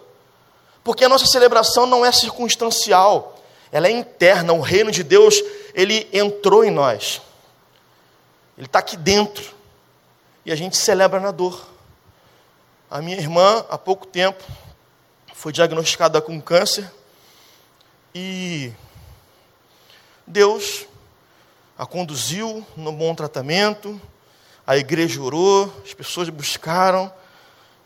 Porque 0.84 1.06
a 1.06 1.10
nossa 1.10 1.28
celebração 1.28 1.86
não 1.86 2.06
é 2.06 2.12
circunstancial, 2.12 3.31
ela 3.72 3.88
é 3.88 3.92
interna. 3.92 4.54
O 4.54 4.62
reino 4.62 4.92
de 4.92 5.04
Deus 5.04 5.42
ele 5.74 6.08
entrou 6.12 6.64
em 6.64 6.72
nós. 6.72 7.22
Ele 8.58 8.66
está 8.66 8.80
aqui 8.80 8.98
dentro. 8.98 9.56
E 10.46 10.52
a 10.52 10.56
gente 10.56 10.76
celebra 10.78 11.20
na 11.20 11.32
dor. 11.32 11.70
A 12.90 13.02
minha 13.02 13.18
irmã, 13.18 13.66
há 13.70 13.78
pouco 13.78 14.06
tempo, 14.06 14.44
foi 15.34 15.52
diagnosticada 15.52 16.22
com 16.22 16.42
câncer. 16.42 16.92
E 18.14 18.74
Deus 20.28 20.86
a 21.78 21.86
conduziu 21.86 22.64
no 22.78 22.92
bom 22.92 23.16
tratamento. 23.16 24.00
A 24.68 24.78
igreja 24.78 25.20
orou, 25.20 25.74
as 25.84 25.94
pessoas 25.94 26.30
buscaram. 26.30 27.12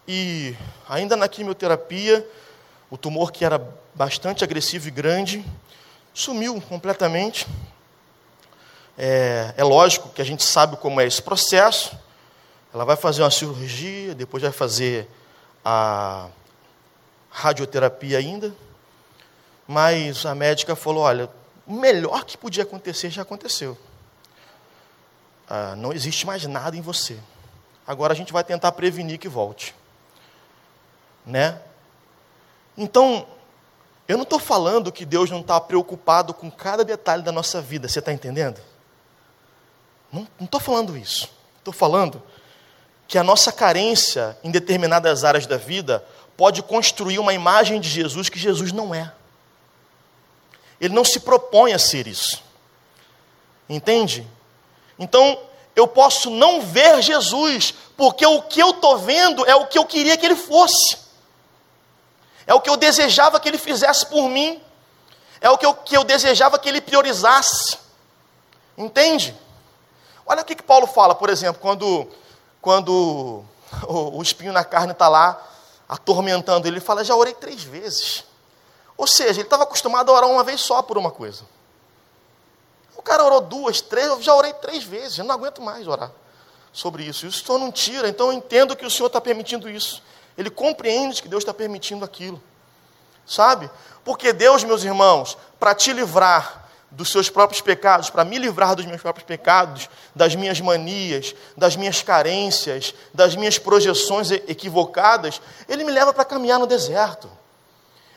E 0.07 0.53
ainda 0.89 1.15
na 1.15 1.29
quimioterapia, 1.29 2.27
o 2.89 2.97
tumor 2.97 3.31
que 3.31 3.45
era 3.45 3.57
bastante 3.93 4.43
agressivo 4.43 4.89
e 4.89 4.91
grande, 4.91 5.45
sumiu 6.15 6.59
completamente. 6.61 7.45
É, 8.97 9.53
é 9.57 9.63
lógico 9.63 10.09
que 10.09 10.21
a 10.21 10.25
gente 10.25 10.43
sabe 10.43 10.77
como 10.77 11.01
é 11.01 11.05
esse 11.05 11.21
processo. 11.21 11.95
Ela 12.73 12.85
vai 12.85 12.95
fazer 12.95 13.21
uma 13.21 13.29
cirurgia, 13.29 14.15
depois 14.15 14.41
vai 14.41 14.51
fazer 14.51 15.07
a 15.63 16.29
radioterapia 17.29 18.17
ainda. 18.17 18.55
Mas 19.67 20.25
a 20.25 20.33
médica 20.33 20.75
falou: 20.75 21.03
olha, 21.03 21.29
o 21.67 21.73
melhor 21.73 22.23
que 22.23 22.37
podia 22.37 22.63
acontecer 22.63 23.09
já 23.09 23.21
aconteceu. 23.21 23.77
Ah, 25.49 25.75
não 25.75 25.91
existe 25.91 26.25
mais 26.25 26.45
nada 26.45 26.77
em 26.77 26.81
você. 26.81 27.19
Agora 27.85 28.13
a 28.13 28.15
gente 28.15 28.33
vai 28.33 28.43
tentar 28.43 28.71
prevenir 28.71 29.19
que 29.19 29.27
volte. 29.27 29.75
Né? 31.25 31.59
Então, 32.77 33.27
eu 34.07 34.17
não 34.17 34.23
estou 34.23 34.39
falando 34.39 34.91
que 34.91 35.05
Deus 35.05 35.29
não 35.29 35.41
está 35.41 35.59
preocupado 35.59 36.33
com 36.33 36.51
cada 36.51 36.83
detalhe 36.83 37.23
da 37.23 37.31
nossa 37.31 37.61
vida, 37.61 37.87
você 37.87 37.99
está 37.99 38.13
entendendo? 38.13 38.61
Não 40.11 40.27
estou 40.39 40.59
falando 40.59 40.95
isso. 40.95 41.29
Estou 41.57 41.73
falando 41.73 42.21
que 43.07 43.17
a 43.17 43.23
nossa 43.23 43.51
carência 43.51 44.37
em 44.43 44.51
determinadas 44.51 45.23
áreas 45.23 45.45
da 45.45 45.57
vida 45.57 46.05
pode 46.37 46.61
construir 46.61 47.19
uma 47.19 47.33
imagem 47.33 47.79
de 47.79 47.89
Jesus 47.89 48.29
que 48.29 48.39
Jesus 48.39 48.71
não 48.71 48.93
é. 48.93 49.11
Ele 50.79 50.93
não 50.93 51.03
se 51.03 51.19
propõe 51.19 51.73
a 51.73 51.79
ser 51.79 52.07
isso. 52.07 52.43
Entende? 53.67 54.27
Então, 54.99 55.39
eu 55.75 55.87
posso 55.87 56.29
não 56.29 56.61
ver 56.61 57.01
Jesus, 57.01 57.73
porque 57.97 58.25
o 58.25 58.43
que 58.43 58.61
eu 58.61 58.71
estou 58.71 58.97
vendo 58.99 59.45
é 59.45 59.55
o 59.55 59.67
que 59.67 59.77
eu 59.77 59.85
queria 59.85 60.17
que 60.17 60.25
ele 60.25 60.35
fosse, 60.35 60.97
é 62.47 62.53
o 62.53 62.61
que 62.61 62.69
eu 62.69 62.77
desejava 62.77 63.39
que 63.39 63.47
ele 63.47 63.57
fizesse 63.57 64.05
por 64.05 64.27
mim, 64.29 64.61
é 65.41 65.49
o 65.49 65.57
que 65.57 65.65
eu, 65.65 65.73
que 65.73 65.97
eu 65.97 66.03
desejava 66.03 66.59
que 66.59 66.69
ele 66.69 66.81
priorizasse, 66.81 67.77
entende? 68.77 69.35
Olha 70.25 70.41
o 70.41 70.45
que, 70.45 70.55
que 70.55 70.63
Paulo 70.63 70.87
fala, 70.87 71.13
por 71.13 71.29
exemplo, 71.29 71.61
quando, 71.61 72.07
quando 72.61 73.43
o, 73.87 74.17
o 74.17 74.21
espinho 74.21 74.53
na 74.53 74.63
carne 74.63 74.91
está 74.91 75.07
lá 75.07 75.41
atormentando 75.87 76.67
ele, 76.67 76.77
ele 76.77 76.85
fala: 76.85 77.03
Já 77.03 77.15
orei 77.15 77.33
três 77.33 77.63
vezes. 77.63 78.23
Ou 78.97 79.07
seja, 79.07 79.31
ele 79.31 79.41
estava 79.41 79.63
acostumado 79.63 80.09
a 80.09 80.13
orar 80.15 80.29
uma 80.29 80.43
vez 80.43 80.61
só 80.61 80.81
por 80.81 80.97
uma 80.97 81.11
coisa. 81.11 81.43
O 82.95 83.01
cara 83.01 83.23
orou 83.23 83.41
duas, 83.41 83.81
três, 83.81 84.07
eu 84.07 84.21
já 84.21 84.33
orei 84.33 84.53
três 84.53 84.83
vezes, 84.83 85.17
eu 85.17 85.25
não 85.25 85.35
aguento 85.35 85.61
mais 85.61 85.87
orar 85.87 86.11
sobre 86.71 87.03
isso. 87.03 87.27
Isso 87.27 87.43
só 87.45 87.57
não 87.57 87.71
tira, 87.71 88.07
então 88.07 88.27
eu 88.27 88.33
entendo 88.33 88.75
que 88.75 88.85
o 88.85 88.89
Senhor 88.89 89.07
está 89.07 89.19
permitindo 89.19 89.69
isso. 89.69 90.01
Ele 90.37 90.49
compreende 90.49 91.21
que 91.21 91.27
Deus 91.27 91.41
está 91.41 91.53
permitindo 91.53 92.03
aquilo. 92.03 92.41
Sabe? 93.25 93.69
Porque 94.03 94.33
Deus, 94.33 94.63
meus 94.63 94.83
irmãos, 94.83 95.37
para 95.59 95.73
te 95.73 95.91
livrar 95.93 96.65
dos 96.91 97.11
seus 97.11 97.29
próprios 97.29 97.61
pecados, 97.61 98.09
para 98.09 98.23
me 98.23 98.37
livrar 98.37 98.75
dos 98.75 98.85
meus 98.85 99.01
próprios 99.01 99.25
pecados, 99.25 99.89
das 100.13 100.35
minhas 100.35 100.61
manias, 100.61 101.35
das 101.57 101.75
minhas 101.75 102.01
carências, 102.01 102.93
das 103.13 103.35
minhas 103.35 103.57
projeções 103.57 104.31
equivocadas, 104.31 105.41
Ele 105.67 105.83
me 105.83 105.91
leva 105.91 106.13
para 106.13 106.23
caminhar 106.23 106.59
no 106.59 106.67
deserto. 106.67 107.29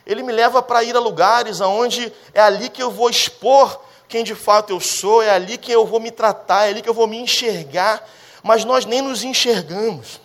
Ele 0.05 0.23
me 0.23 0.31
leva 0.31 0.61
para 0.61 0.83
ir 0.83 0.95
a 0.95 0.99
lugares 0.99 1.59
onde 1.61 2.11
é 2.33 2.41
ali 2.41 2.69
que 2.69 2.81
eu 2.81 2.89
vou 2.89 3.09
expor 3.09 3.79
quem 4.09 4.23
de 4.23 4.33
fato 4.33 4.73
eu 4.73 4.79
sou, 4.79 5.21
é 5.21 5.29
ali 5.29 5.55
que 5.55 5.71
eu 5.71 5.85
vou 5.85 5.99
me 5.99 6.09
tratar, 6.09 6.65
é 6.65 6.69
ali 6.71 6.81
que 6.81 6.89
eu 6.89 6.95
vou 6.95 7.05
me 7.05 7.17
enxergar, 7.17 8.03
mas 8.41 8.65
nós 8.65 8.83
nem 8.83 9.01
nos 9.03 9.23
enxergamos. 9.23 10.19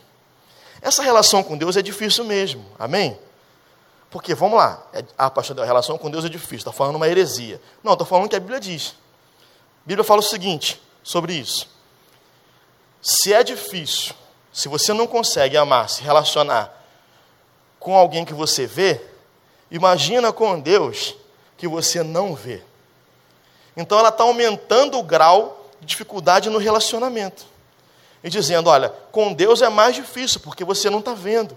Essa 0.85 1.03
relação 1.03 1.43
com 1.43 1.57
Deus 1.57 1.79
é 1.79 1.83
difícil 1.83 2.25
mesmo, 2.25 2.63
amém? 2.79 3.19
Porque, 4.11 4.35
vamos 4.35 4.59
lá, 4.59 4.87
é, 4.93 5.03
ah, 5.17 5.31
pastor, 5.31 5.59
a 5.59 5.65
relação 5.65 5.97
com 5.97 6.11
Deus 6.11 6.27
é 6.27 6.29
difícil, 6.29 6.59
está 6.59 6.73
falando 6.73 6.97
uma 6.97 7.09
heresia. 7.09 7.59
Não, 7.83 7.95
estou 7.95 8.07
falando 8.07 8.27
o 8.27 8.29
que 8.29 8.37
a 8.37 8.41
Bíblia 8.41 8.61
diz. 8.61 8.95
A 9.83 9.89
Bíblia 9.89 10.05
fala 10.05 10.21
o 10.21 10.23
seguinte 10.23 10.79
sobre 11.03 11.33
isso. 11.33 11.67
Se 13.01 13.33
é 13.33 13.43
difícil, 13.43 14.15
se 14.53 14.69
você 14.69 14.93
não 14.93 15.07
consegue 15.07 15.57
amar, 15.57 15.89
se 15.89 16.03
relacionar 16.03 16.71
com 17.81 17.97
alguém 17.97 18.23
que 18.23 18.35
você 18.35 18.67
vê, 18.67 19.01
imagina 19.71 20.35
com 20.35 20.61
Deus 20.61 21.17
que 21.57 21.67
você 21.67 22.03
não 22.03 22.35
vê. 22.35 22.63
Então 23.75 23.99
ela 23.99 24.11
está 24.11 24.23
aumentando 24.23 24.99
o 24.99 25.03
grau 25.03 25.67
de 25.81 25.87
dificuldade 25.87 26.51
no 26.51 26.59
relacionamento. 26.59 27.54
E 28.25 28.31
dizendo, 28.31 28.71
olha, 28.71 28.89
com 29.13 29.35
Deus 29.35 29.61
é 29.61 29.69
mais 29.69 29.95
difícil, 29.95 30.41
porque 30.41 30.65
você 30.65 30.89
não 30.89 31.01
está 31.01 31.13
vendo. 31.13 31.55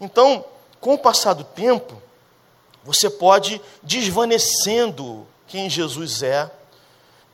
Então, 0.00 0.44
com 0.80 0.94
o 0.94 0.98
passar 0.98 1.34
do 1.34 1.44
tempo, 1.44 2.02
você 2.82 3.08
pode 3.08 3.60
desvanecendo 3.80 5.24
quem 5.46 5.70
Jesus 5.70 6.24
é 6.24 6.50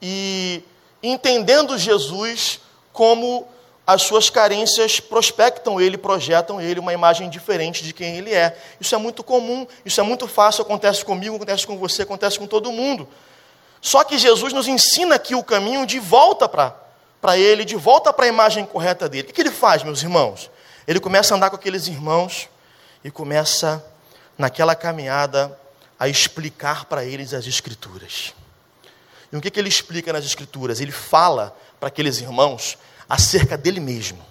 e 0.03 0.63
entendendo 1.03 1.79
Jesus 1.79 2.61
como 2.93 3.49
as 3.87 4.03
suas 4.03 4.29
carências 4.29 5.01
prospectam 5.01 5.81
ele, 5.81 5.97
projetam 5.97 6.61
ele 6.61 6.81
uma 6.81 6.93
imagem 6.93 7.31
diferente 7.31 7.83
de 7.83 7.95
quem 7.95 8.17
ele 8.17 8.35
é. 8.35 8.59
Isso 8.79 8.95
é 8.95 8.99
muito 8.99 9.23
comum, 9.23 9.67
isso 9.87 10.01
é 10.01 10.05
muito 10.05 10.27
fácil, 10.29 10.63
acontece 10.63 11.03
comigo, 11.03 11.37
acontece 11.37 11.67
com 11.67 11.79
você, 11.79 12.03
acontece 12.03 12.39
com 12.39 12.47
todo 12.47 12.71
mundo. 12.71 13.09
Só 13.81 14.05
que 14.05 14.19
Jesus 14.19 14.53
nos 14.53 14.69
ensina 14.69 15.15
aqui 15.15 15.35
o 15.35 15.43
caminho 15.43 15.87
de 15.87 15.99
volta 15.99 16.47
para 16.47 16.86
ele, 17.35 17.65
de 17.65 17.77
volta 17.77 18.13
para 18.13 18.27
a 18.27 18.29
imagem 18.29 18.67
correta 18.67 19.09
dele. 19.09 19.31
O 19.31 19.33
que 19.33 19.41
ele 19.41 19.51
faz, 19.51 19.83
meus 19.83 20.03
irmãos? 20.03 20.51
Ele 20.87 21.01
começa 21.01 21.33
a 21.33 21.37
andar 21.37 21.49
com 21.49 21.57
aqueles 21.57 21.87
irmãos 21.87 22.51
e 23.03 23.11
começa, 23.11 23.83
naquela 24.37 24.75
caminhada, 24.75 25.59
a 25.99 26.09
explicar 26.09 26.85
para 26.85 27.05
eles 27.05 27.33
as 27.33 27.47
Escrituras. 27.47 28.35
E 29.33 29.37
o 29.37 29.41
que, 29.41 29.51
que 29.51 29.59
ele 29.59 29.69
explica 29.69 30.13
nas 30.13 30.27
Escrituras? 30.27 30.81
Ele 30.81 30.93
fala 30.93 31.57
para 31.81 31.89
aqueles 31.89 32.21
irmãos 32.21 32.77
acerca 33.09 33.57
dele 33.57 33.81
mesmo. 33.81 34.23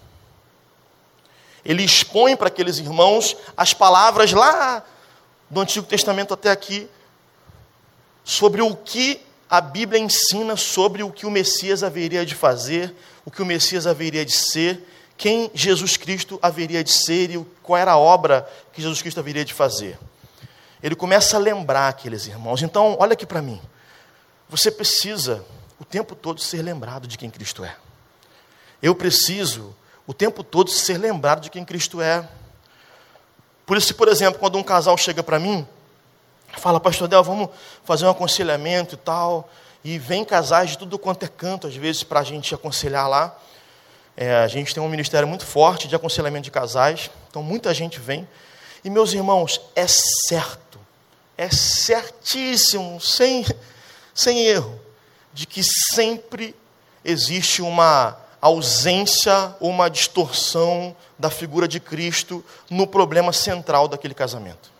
Ele 1.65 1.83
expõe 1.83 2.35
para 2.35 2.47
aqueles 2.47 2.77
irmãos 2.77 3.35
as 3.57 3.73
palavras 3.73 4.31
lá 4.31 4.83
do 5.49 5.59
Antigo 5.59 5.87
Testamento 5.87 6.33
até 6.33 6.51
aqui, 6.51 6.87
sobre 8.23 8.61
o 8.61 8.75
que 8.75 9.21
a 9.49 9.61
Bíblia 9.61 9.99
ensina 9.99 10.55
sobre 10.55 11.03
o 11.03 11.11
que 11.11 11.25
o 11.25 11.31
Messias 11.31 11.83
haveria 11.83 12.25
de 12.25 12.35
fazer, 12.35 12.93
o 13.23 13.31
que 13.31 13.41
o 13.41 13.45
Messias 13.45 13.85
haveria 13.85 14.25
de 14.25 14.33
ser 14.33 14.83
quem 15.17 15.49
Jesus 15.53 15.97
Cristo 15.97 16.37
haveria 16.41 16.83
de 16.83 16.91
ser 16.91 17.31
e 17.31 17.45
qual 17.63 17.77
era 17.77 17.93
a 17.93 17.97
obra 17.97 18.47
que 18.73 18.81
Jesus 18.81 19.01
Cristo 19.01 19.19
haveria 19.19 19.45
de 19.45 19.53
fazer. 19.53 19.97
Ele 20.83 20.95
começa 20.95 21.37
a 21.37 21.39
lembrar 21.39 21.87
aqueles 21.87 22.27
irmãos. 22.27 22.61
Então, 22.61 22.97
olha 22.99 23.13
aqui 23.13 23.25
para 23.25 23.41
mim. 23.41 23.61
Você 24.49 24.69
precisa 24.69 25.43
o 25.79 25.85
tempo 25.85 26.15
todo 26.15 26.39
ser 26.41 26.61
lembrado 26.61 27.07
de 27.07 27.17
quem 27.17 27.29
Cristo 27.29 27.63
é. 27.63 27.75
Eu 28.81 28.93
preciso 28.93 29.75
o 30.05 30.13
tempo 30.13 30.43
todo 30.43 30.69
ser 30.69 30.97
lembrado 30.97 31.41
de 31.41 31.49
quem 31.49 31.65
Cristo 31.65 32.01
é. 32.01 32.27
Por 33.65 33.77
isso, 33.77 33.95
por 33.95 34.07
exemplo, 34.07 34.39
quando 34.39 34.57
um 34.57 34.63
casal 34.63 34.97
chega 34.97 35.23
para 35.23 35.39
mim, 35.39 35.67
fala, 36.59 36.79
Pastor 36.79 37.07
Del, 37.07 37.23
vamos 37.23 37.49
fazer 37.83 38.05
um 38.05 38.09
aconselhamento 38.09 38.95
e 38.95 38.97
tal, 38.97 39.49
e 39.83 39.99
vem 39.99 40.25
casais 40.25 40.71
de 40.71 40.77
tudo 40.77 40.97
quanto 40.97 41.23
é 41.23 41.27
canto, 41.27 41.67
às 41.67 41.75
vezes, 41.75 42.03
para 42.03 42.19
a 42.19 42.23
gente 42.23 42.53
aconselhar 42.53 43.07
lá. 43.07 43.37
É, 44.17 44.35
a 44.37 44.47
gente 44.47 44.73
tem 44.73 44.81
um 44.81 44.89
ministério 44.89 45.27
muito 45.27 45.45
forte 45.45 45.87
de 45.87 45.95
aconselhamento 45.95 46.45
de 46.45 46.51
casais, 46.51 47.11
então 47.29 47.43
muita 47.43 47.73
gente 47.73 47.99
vem. 47.99 48.27
E, 48.83 48.89
meus 48.89 49.13
irmãos, 49.13 49.59
é 49.75 49.85
certo, 49.87 50.79
é 51.37 51.49
certíssimo, 51.49 52.99
sem, 53.01 53.45
sem 54.13 54.45
erro, 54.45 54.79
de 55.33 55.45
que 55.45 55.61
sempre 55.63 56.55
existe 57.03 57.61
uma 57.61 58.17
ausência, 58.41 59.55
uma 59.59 59.89
distorção 59.89 60.95
da 61.17 61.29
figura 61.29 61.67
de 61.67 61.79
Cristo 61.79 62.43
no 62.69 62.85
problema 62.85 63.33
central 63.33 63.87
daquele 63.87 64.13
casamento. 64.13 64.74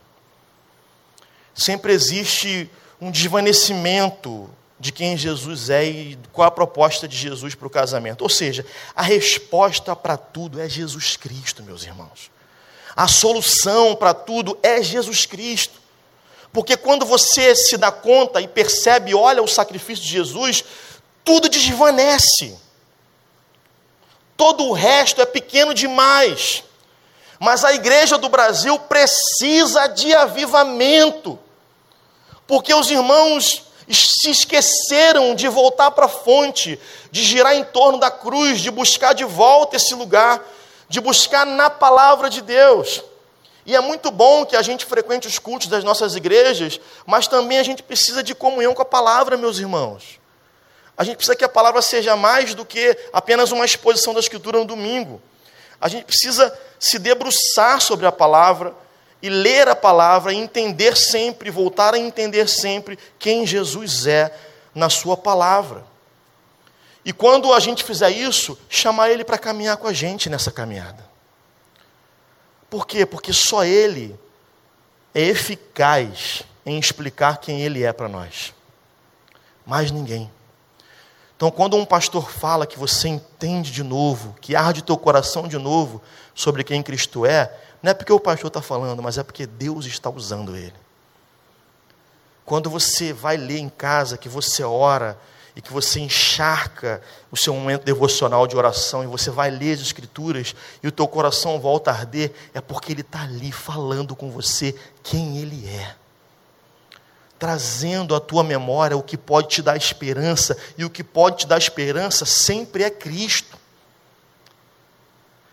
Sempre 1.56 1.94
existe 1.94 2.70
um 3.00 3.10
desvanecimento 3.10 4.50
de 4.78 4.92
quem 4.92 5.18
Jesus 5.18 5.70
é 5.70 5.86
e 5.86 6.20
qual 6.34 6.48
a 6.48 6.52
proposta 6.52 7.08
de 7.08 7.16
Jesus 7.16 7.56
para 7.56 7.68
o 7.68 7.70
casamento. 7.70 8.24
Ou 8.24 8.30
seja, 8.30 8.66
a 8.94 9.02
resposta 9.02 9.96
para 9.96 10.18
tudo 10.18 10.60
é 10.60 10.68
Jesus 10.68 11.16
Cristo, 11.16 11.64
meus 11.64 11.84
irmãos. 11.84 12.30
A 12.96 13.08
solução 13.08 13.96
para 13.96 14.14
tudo 14.14 14.58
é 14.62 14.84
Jesus 14.84 15.26
Cristo. 15.26 15.80
Porque 16.52 16.78
quando 16.78 17.06
você 17.06 17.56
se 17.56 17.78
dá 17.78 17.92
conta 17.92 18.42
e 18.42 18.48
percebe, 18.48 19.16
olha 19.16 19.42
o 19.42 19.48
sacrifício 19.48 20.04
de 20.04 20.12
Jesus, 20.12 20.64
tudo 21.24 21.50
desvanece. 21.50 22.58
Todo 24.38 24.66
o 24.66 24.74
resto 24.74 25.22
é 25.22 25.26
pequeno 25.26 25.74
demais. 25.74 26.64
Mas 27.40 27.64
a 27.64 27.74
igreja 27.74 28.18
do 28.18 28.30
Brasil 28.30 28.78
precisa 28.80 29.88
de 29.88 30.14
avivamento. 30.14 31.40
Porque 32.48 32.74
os 32.74 32.90
irmãos 32.90 33.64
se 33.90 34.30
esqueceram 34.30 35.36
de 35.36 35.48
voltar 35.48 35.92
para 35.92 36.06
a 36.06 36.10
fonte, 36.10 36.80
de 37.12 37.24
girar 37.24 37.56
em 37.56 37.64
torno 37.64 38.00
da 38.00 38.10
cruz, 38.10 38.60
de 38.60 38.72
buscar 38.72 39.14
de 39.14 39.24
volta 39.24 39.76
esse 39.76 39.94
lugar, 39.94 40.44
de 40.90 41.00
buscar 41.00 41.46
na 41.46 41.70
palavra 41.70 42.30
de 42.30 42.42
Deus. 42.42 43.04
E 43.66 43.76
é 43.76 43.80
muito 43.80 44.12
bom 44.12 44.46
que 44.46 44.56
a 44.56 44.62
gente 44.62 44.86
frequente 44.86 45.28
os 45.28 45.40
cultos 45.40 45.68
das 45.68 45.84
nossas 45.84 46.16
igrejas, 46.16 46.80
mas 47.06 47.28
também 47.28 47.58
a 47.58 47.64
gente 47.64 47.82
precisa 47.82 48.22
de 48.22 48.36
comunhão 48.36 48.74
com 48.74 48.82
a 48.82 48.86
palavra, 48.86 49.38
meus 49.38 49.58
irmãos. 49.58 50.20
A 50.98 51.04
gente 51.04 51.18
precisa 51.18 51.36
que 51.36 51.44
a 51.44 51.50
palavra 51.50 51.82
seja 51.82 52.16
mais 52.16 52.54
do 52.54 52.64
que 52.64 52.98
apenas 53.12 53.52
uma 53.52 53.66
exposição 53.66 54.14
da 54.14 54.20
Escritura 54.20 54.60
no 54.60 54.66
domingo. 54.66 55.22
A 55.82 55.90
gente 55.90 56.06
precisa 56.06 56.58
se 56.80 56.98
debruçar 57.00 57.82
sobre 57.82 58.06
a 58.06 58.12
palavra, 58.12 58.74
e 59.22 59.30
ler 59.30 59.68
a 59.68 59.76
palavra, 59.76 60.34
e 60.34 60.38
entender 60.38 60.96
sempre, 60.96 61.50
voltar 61.50 61.94
a 61.94 62.00
entender 62.00 62.48
sempre 62.48 62.98
quem 63.18 63.46
Jesus 63.46 64.06
é 64.06 64.36
na 64.74 64.90
Sua 64.90 65.16
palavra. 65.18 65.86
E 67.04 67.14
quando 67.14 67.54
a 67.54 67.60
gente 67.60 67.84
fizer 67.84 68.10
isso, 68.10 68.58
chamar 68.68 69.12
Ele 69.12 69.24
para 69.24 69.38
caminhar 69.38 69.78
com 69.78 69.88
a 69.88 69.94
gente 69.94 70.30
nessa 70.30 70.52
caminhada. 70.52 71.06
Por 72.70 72.88
quê? 72.88 73.06
Porque 73.06 73.32
só 73.32 73.64
Ele 73.64 74.18
é 75.14 75.22
eficaz 75.22 76.44
em 76.66 76.80
explicar 76.80 77.38
quem 77.38 77.62
Ele 77.62 77.84
é 77.84 77.94
para 77.94 78.10
nós. 78.10 78.54
Mais 79.66 79.92
ninguém. 79.92 80.32
Então, 81.36 81.52
quando 81.52 81.76
um 81.76 81.86
pastor 81.86 82.32
fala 82.32 82.66
que 82.66 82.80
você 82.80 83.10
entende 83.10 83.70
de 83.70 83.84
novo, 83.84 84.36
que 84.40 84.56
arde 84.56 84.82
teu 84.82 84.98
coração 84.98 85.48
de 85.48 85.58
novo 85.58 86.02
sobre 86.34 86.64
quem 86.64 86.82
Cristo 86.82 87.26
é, 87.26 87.52
não 87.86 87.92
é 87.92 87.94
porque 87.94 88.12
o 88.12 88.20
pastor 88.20 88.48
está 88.48 88.64
falando, 88.64 89.04
mas 89.04 89.20
é 89.20 89.24
porque 89.24 89.46
Deus 89.46 89.86
está 89.86 90.10
usando 90.10 90.56
ele. 90.56 90.74
Quando 92.44 92.68
você 92.68 93.14
vai 93.14 93.38
ler 93.38 93.60
em 93.60 93.70
casa, 93.70 94.18
que 94.18 94.28
você 94.28 94.64
ora 94.64 95.16
e 95.56 95.62
que 95.62 95.72
você 95.72 96.00
encharca 96.00 97.00
o 97.30 97.38
seu 97.38 97.54
momento 97.54 97.84
devocional 97.84 98.48
de 98.48 98.58
oração 98.58 99.04
e 99.04 99.06
você 99.06 99.30
vai 99.30 99.52
ler 99.52 99.76
as 99.76 99.82
Escrituras 99.82 100.56
e 100.82 100.88
o 100.88 100.92
teu 100.92 101.08
coração 101.08 101.60
volta 101.60 101.92
a 101.92 101.94
arder, 101.94 102.34
é 102.56 102.60
porque 102.60 102.92
Ele 102.92 103.02
está 103.02 103.22
ali 103.22 103.52
falando 103.52 104.16
com 104.16 104.32
você 104.32 104.74
quem 105.04 105.38
Ele 105.38 105.70
é. 105.70 105.96
Trazendo 107.38 108.16
à 108.16 108.20
tua 108.20 108.44
memória 108.44 108.98
o 108.98 109.04
que 109.04 109.16
pode 109.16 109.50
te 109.50 109.62
dar 109.62 109.78
esperança, 109.78 110.58
e 110.76 110.84
o 110.84 110.90
que 110.90 111.04
pode 111.04 111.38
te 111.38 111.46
dar 111.48 111.60
esperança 111.60 112.26
sempre 112.26 112.84
é 112.84 112.90
Cristo. 112.90 113.56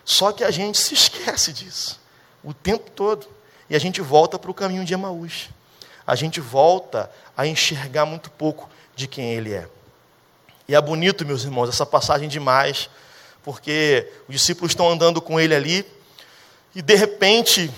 Só 0.03 0.33
que 0.33 0.43
a 0.43 0.51
gente 0.51 0.79
se 0.79 0.95
esquece 0.95 1.53
disso 1.53 2.01
o 2.43 2.53
tempo 2.53 2.91
todo. 2.91 3.27
E 3.69 3.77
a 3.77 3.79
gente 3.79 4.01
volta 4.01 4.39
para 4.39 4.51
o 4.51 4.55
caminho 4.55 4.85
de 4.85 4.95
Emaús. 4.95 5.49
A 6.07 6.15
gente 6.15 6.41
volta 6.41 7.11
a 7.37 7.47
enxergar 7.47 8.05
muito 8.05 8.31
pouco 8.31 8.69
de 8.95 9.07
quem 9.07 9.33
Ele 9.33 9.53
é. 9.53 9.69
E 10.69 10.75
é 10.75 10.81
bonito, 10.81 11.27
meus 11.27 11.45
irmãos, 11.45 11.69
essa 11.69 11.85
passagem 11.85 12.29
demais, 12.29 12.89
porque 13.43 14.09
os 14.29 14.35
discípulos 14.35 14.73
estão 14.73 14.89
andando 14.89 15.21
com 15.21 15.39
ele 15.39 15.55
ali, 15.55 15.85
e 16.75 16.81
de 16.81 16.95
repente 16.95 17.71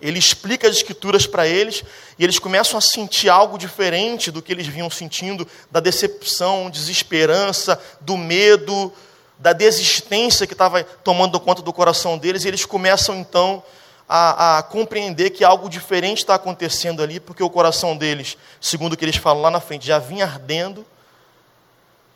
ele 0.00 0.18
explica 0.18 0.68
as 0.68 0.76
escrituras 0.76 1.26
para 1.26 1.48
eles, 1.48 1.82
e 2.18 2.22
eles 2.22 2.38
começam 2.38 2.76
a 2.76 2.80
sentir 2.80 3.30
algo 3.30 3.56
diferente 3.56 4.30
do 4.30 4.42
que 4.42 4.52
eles 4.52 4.66
vinham 4.66 4.90
sentindo, 4.90 5.48
da 5.70 5.80
decepção, 5.80 6.68
desesperança, 6.68 7.80
do 8.00 8.16
medo, 8.16 8.92
da 9.38 9.52
desistência 9.52 10.46
que 10.46 10.52
estava 10.52 10.84
tomando 10.84 11.40
conta 11.40 11.62
do 11.62 11.72
coração 11.72 12.18
deles, 12.18 12.44
e 12.44 12.48
eles 12.48 12.66
começam 12.66 13.16
então 13.16 13.62
a, 14.08 14.58
a, 14.58 14.62
compreender 14.62 15.30
que 15.30 15.44
algo 15.44 15.68
diferente 15.68 16.18
está 16.18 16.34
acontecendo 16.34 17.02
ali, 17.02 17.18
porque 17.18 17.42
o 17.42 17.50
coração 17.50 17.96
deles, 17.96 18.38
segundo 18.60 18.92
o 18.92 18.96
que 18.96 19.04
eles 19.04 19.16
falam 19.16 19.42
lá 19.42 19.50
na 19.50 19.60
frente, 19.60 19.86
já 19.86 19.98
vinha 19.98 20.24
ardendo, 20.24 20.86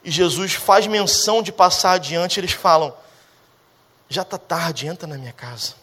e 0.04 0.10
Jesus 0.10 0.54
faz 0.54 0.86
menção 0.86 1.42
de 1.42 1.52
passar 1.52 1.92
adiante, 1.92 2.38
eles 2.38 2.52
falam: 2.52 2.94
já 4.08 4.22
está 4.22 4.38
tarde, 4.38 4.86
entra 4.86 5.06
na 5.06 5.18
minha 5.18 5.32
casa. 5.32 5.74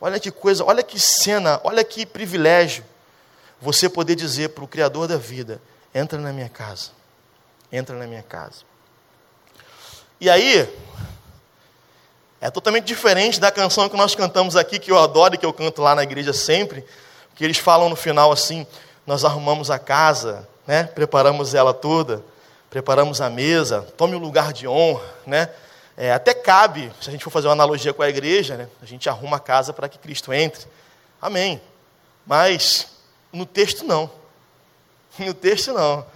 Olha 0.00 0.18
que 0.18 0.30
coisa, 0.30 0.64
olha 0.64 0.82
que 0.82 0.98
cena, 0.98 1.60
olha 1.64 1.82
que 1.84 2.06
privilégio 2.06 2.84
você 3.60 3.88
poder 3.88 4.14
dizer 4.14 4.50
para 4.50 4.64
o 4.64 4.68
Criador 4.68 5.08
da 5.08 5.16
vida: 5.16 5.60
entra 5.94 6.18
na 6.18 6.32
minha 6.32 6.48
casa, 6.48 6.90
entra 7.70 7.96
na 7.96 8.06
minha 8.06 8.22
casa. 8.22 8.66
E 10.20 10.28
aí, 10.28 10.68
é 12.40 12.50
totalmente 12.50 12.84
diferente 12.84 13.40
da 13.40 13.50
canção 13.50 13.88
que 13.88 13.96
nós 13.96 14.14
cantamos 14.14 14.56
aqui, 14.56 14.78
que 14.78 14.90
eu 14.90 14.98
adoro 14.98 15.34
e 15.34 15.38
que 15.38 15.46
eu 15.46 15.52
canto 15.52 15.82
lá 15.82 15.94
na 15.94 16.02
igreja 16.02 16.32
sempre, 16.32 16.84
que 17.34 17.44
eles 17.44 17.58
falam 17.58 17.88
no 17.88 17.96
final 17.96 18.30
assim: 18.30 18.66
nós 19.06 19.24
arrumamos 19.24 19.70
a 19.70 19.78
casa, 19.78 20.48
né, 20.66 20.84
preparamos 20.84 21.54
ela 21.54 21.74
toda 21.74 22.22
preparamos 22.70 23.20
a 23.20 23.30
mesa, 23.30 23.82
tome 23.96 24.14
o 24.14 24.18
lugar 24.18 24.52
de 24.52 24.68
honra, 24.68 25.04
né? 25.26 25.48
É, 25.96 26.12
até 26.12 26.32
cabe, 26.32 26.92
se 27.00 27.08
a 27.08 27.12
gente 27.12 27.24
for 27.24 27.30
fazer 27.30 27.48
uma 27.48 27.54
analogia 27.54 27.92
com 27.92 28.02
a 28.02 28.08
igreja, 28.08 28.56
né? 28.56 28.68
a 28.80 28.86
gente 28.86 29.08
arruma 29.08 29.38
a 29.38 29.40
casa 29.40 29.72
para 29.72 29.88
que 29.88 29.98
Cristo 29.98 30.32
entre. 30.32 30.64
Amém. 31.20 31.60
Mas 32.24 32.86
no 33.32 33.44
texto 33.44 33.84
não. 33.84 34.10
No 35.18 35.34
texto 35.34 35.72
não. 35.72 36.06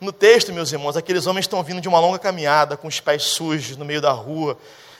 No 0.00 0.12
texto, 0.12 0.52
meus 0.52 0.70
irmãos, 0.70 0.96
aqueles 0.96 1.26
homens 1.26 1.44
estão 1.44 1.60
vindo 1.64 1.80
de 1.80 1.88
uma 1.88 1.98
longa 1.98 2.20
caminhada, 2.20 2.76
com 2.76 2.86
os 2.86 3.00
pés 3.00 3.24
sujos 3.24 3.76
no 3.76 3.84
meio 3.84 4.00
da 4.00 4.12
rua, 4.12 4.56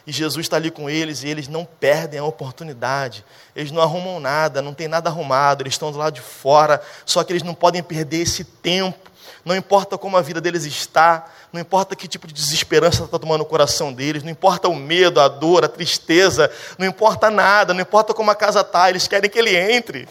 e 0.06 0.12
Jesus 0.12 0.44
está 0.44 0.56
ali 0.56 0.70
com 0.70 0.88
eles, 0.88 1.22
e 1.22 1.28
eles 1.28 1.48
não 1.48 1.64
perdem 1.64 2.20
a 2.20 2.24
oportunidade, 2.24 3.24
eles 3.54 3.70
não 3.70 3.82
arrumam 3.82 4.20
nada, 4.20 4.60
não 4.60 4.74
tem 4.74 4.88
nada 4.88 5.08
arrumado, 5.08 5.62
eles 5.62 5.74
estão 5.74 5.90
do 5.90 5.98
lado 5.98 6.14
de 6.14 6.20
fora, 6.20 6.82
só 7.06 7.24
que 7.24 7.32
eles 7.32 7.42
não 7.42 7.54
podem 7.54 7.82
perder 7.82 8.18
esse 8.18 8.44
tempo 8.44 9.14
não 9.44 9.54
importa 9.54 9.98
como 9.98 10.16
a 10.16 10.22
vida 10.22 10.40
deles 10.40 10.64
está, 10.64 11.26
não 11.52 11.60
importa 11.60 11.94
que 11.94 12.08
tipo 12.08 12.26
de 12.26 12.32
desesperança 12.32 13.04
está 13.04 13.18
tomando 13.18 13.42
o 13.42 13.46
coração 13.46 13.92
deles, 13.92 14.22
não 14.22 14.30
importa 14.30 14.68
o 14.68 14.74
medo, 14.74 15.20
a 15.20 15.28
dor, 15.28 15.64
a 15.64 15.68
tristeza, 15.68 16.50
não 16.78 16.86
importa 16.86 17.30
nada, 17.30 17.74
não 17.74 17.80
importa 17.82 18.14
como 18.14 18.30
a 18.30 18.34
casa 18.34 18.60
está, 18.60 18.88
eles 18.88 19.06
querem 19.06 19.28
que 19.28 19.38
ele 19.38 19.54
entre. 19.54 20.08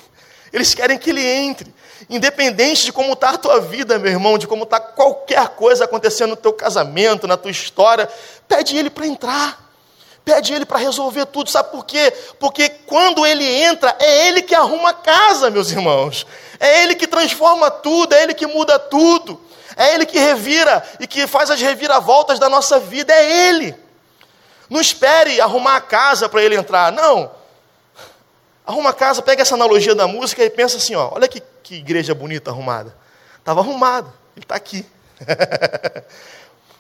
Eles 0.51 0.75
querem 0.75 0.99
que 0.99 1.09
ele 1.09 1.25
entre. 1.25 1.73
Independente 2.07 2.85
de 2.85 2.93
como 2.93 3.13
está 3.13 3.31
a 3.31 3.37
tua 3.39 3.59
vida, 3.59 3.97
meu 3.97 4.11
irmão, 4.11 4.37
de 4.37 4.45
como 4.45 4.63
está 4.63 4.79
qualquer 4.79 5.49
coisa 5.49 5.85
acontecendo 5.85 6.31
no 6.31 6.35
teu 6.35 6.53
casamento, 6.53 7.25
na 7.25 7.35
tua 7.35 7.49
história, 7.49 8.07
pede 8.47 8.77
ele 8.77 8.91
para 8.91 9.07
entrar. 9.07 9.72
Pede 10.25 10.53
ele 10.53 10.65
para 10.65 10.79
resolver 10.79 11.25
tudo. 11.25 11.49
Sabe 11.49 11.71
por 11.71 11.85
quê? 11.85 12.13
Porque 12.39 12.69
quando 12.69 13.25
ele 13.25 13.45
entra, 13.45 13.95
é 13.99 14.27
ele 14.27 14.41
que 14.41 14.55
arruma 14.55 14.89
a 14.89 14.93
casa, 14.93 15.49
meus 15.49 15.71
irmãos. 15.71 16.25
É 16.63 16.81
Ele 16.81 16.95
que 16.95 17.05
transforma 17.05 17.69
tudo, 17.69 18.13
é 18.13 18.23
Ele 18.23 18.33
que 18.33 18.47
muda 18.47 18.79
tudo, 18.79 19.37
é 19.75 19.93
Ele 19.93 20.05
que 20.05 20.17
revira 20.17 20.81
e 20.97 21.05
que 21.05 21.27
faz 21.27 21.51
as 21.51 21.59
reviravoltas 21.59 22.39
da 22.39 22.47
nossa 22.47 22.79
vida, 22.79 23.13
é 23.13 23.49
Ele. 23.49 23.75
Não 24.69 24.79
espere 24.79 25.41
arrumar 25.41 25.75
a 25.75 25.81
casa 25.81 26.29
para 26.29 26.41
Ele 26.41 26.55
entrar, 26.55 26.89
não. 26.89 27.29
Arruma 28.65 28.91
a 28.91 28.93
casa, 28.93 29.21
pega 29.21 29.41
essa 29.41 29.55
analogia 29.55 29.93
da 29.93 30.07
música 30.07 30.41
e 30.41 30.49
pensa 30.49 30.77
assim: 30.77 30.95
ó, 30.95 31.09
olha 31.13 31.27
que, 31.27 31.43
que 31.61 31.75
igreja 31.75 32.15
bonita 32.15 32.49
arrumada. 32.49 32.95
Estava 33.37 33.59
arrumado, 33.59 34.13
Ele 34.33 34.45
está 34.45 34.55
aqui. 34.55 34.85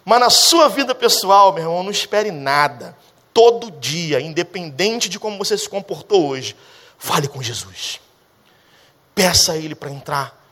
Mas 0.05 0.19
na 0.21 0.29
sua 0.29 0.69
vida 0.69 0.95
pessoal, 0.95 1.51
meu 1.51 1.63
irmão, 1.63 1.83
não 1.83 1.91
espere 1.91 2.31
nada. 2.31 2.95
Todo 3.33 3.71
dia, 3.71 4.21
independente 4.21 5.09
de 5.09 5.19
como 5.19 5.37
você 5.37 5.57
se 5.57 5.67
comportou 5.67 6.27
hoje, 6.27 6.55
fale 6.97 7.27
com 7.27 7.41
Jesus. 7.41 7.99
Peça 9.15 9.53
a 9.53 9.57
Ele 9.57 9.73
para 9.73 9.89
entrar. 9.89 10.43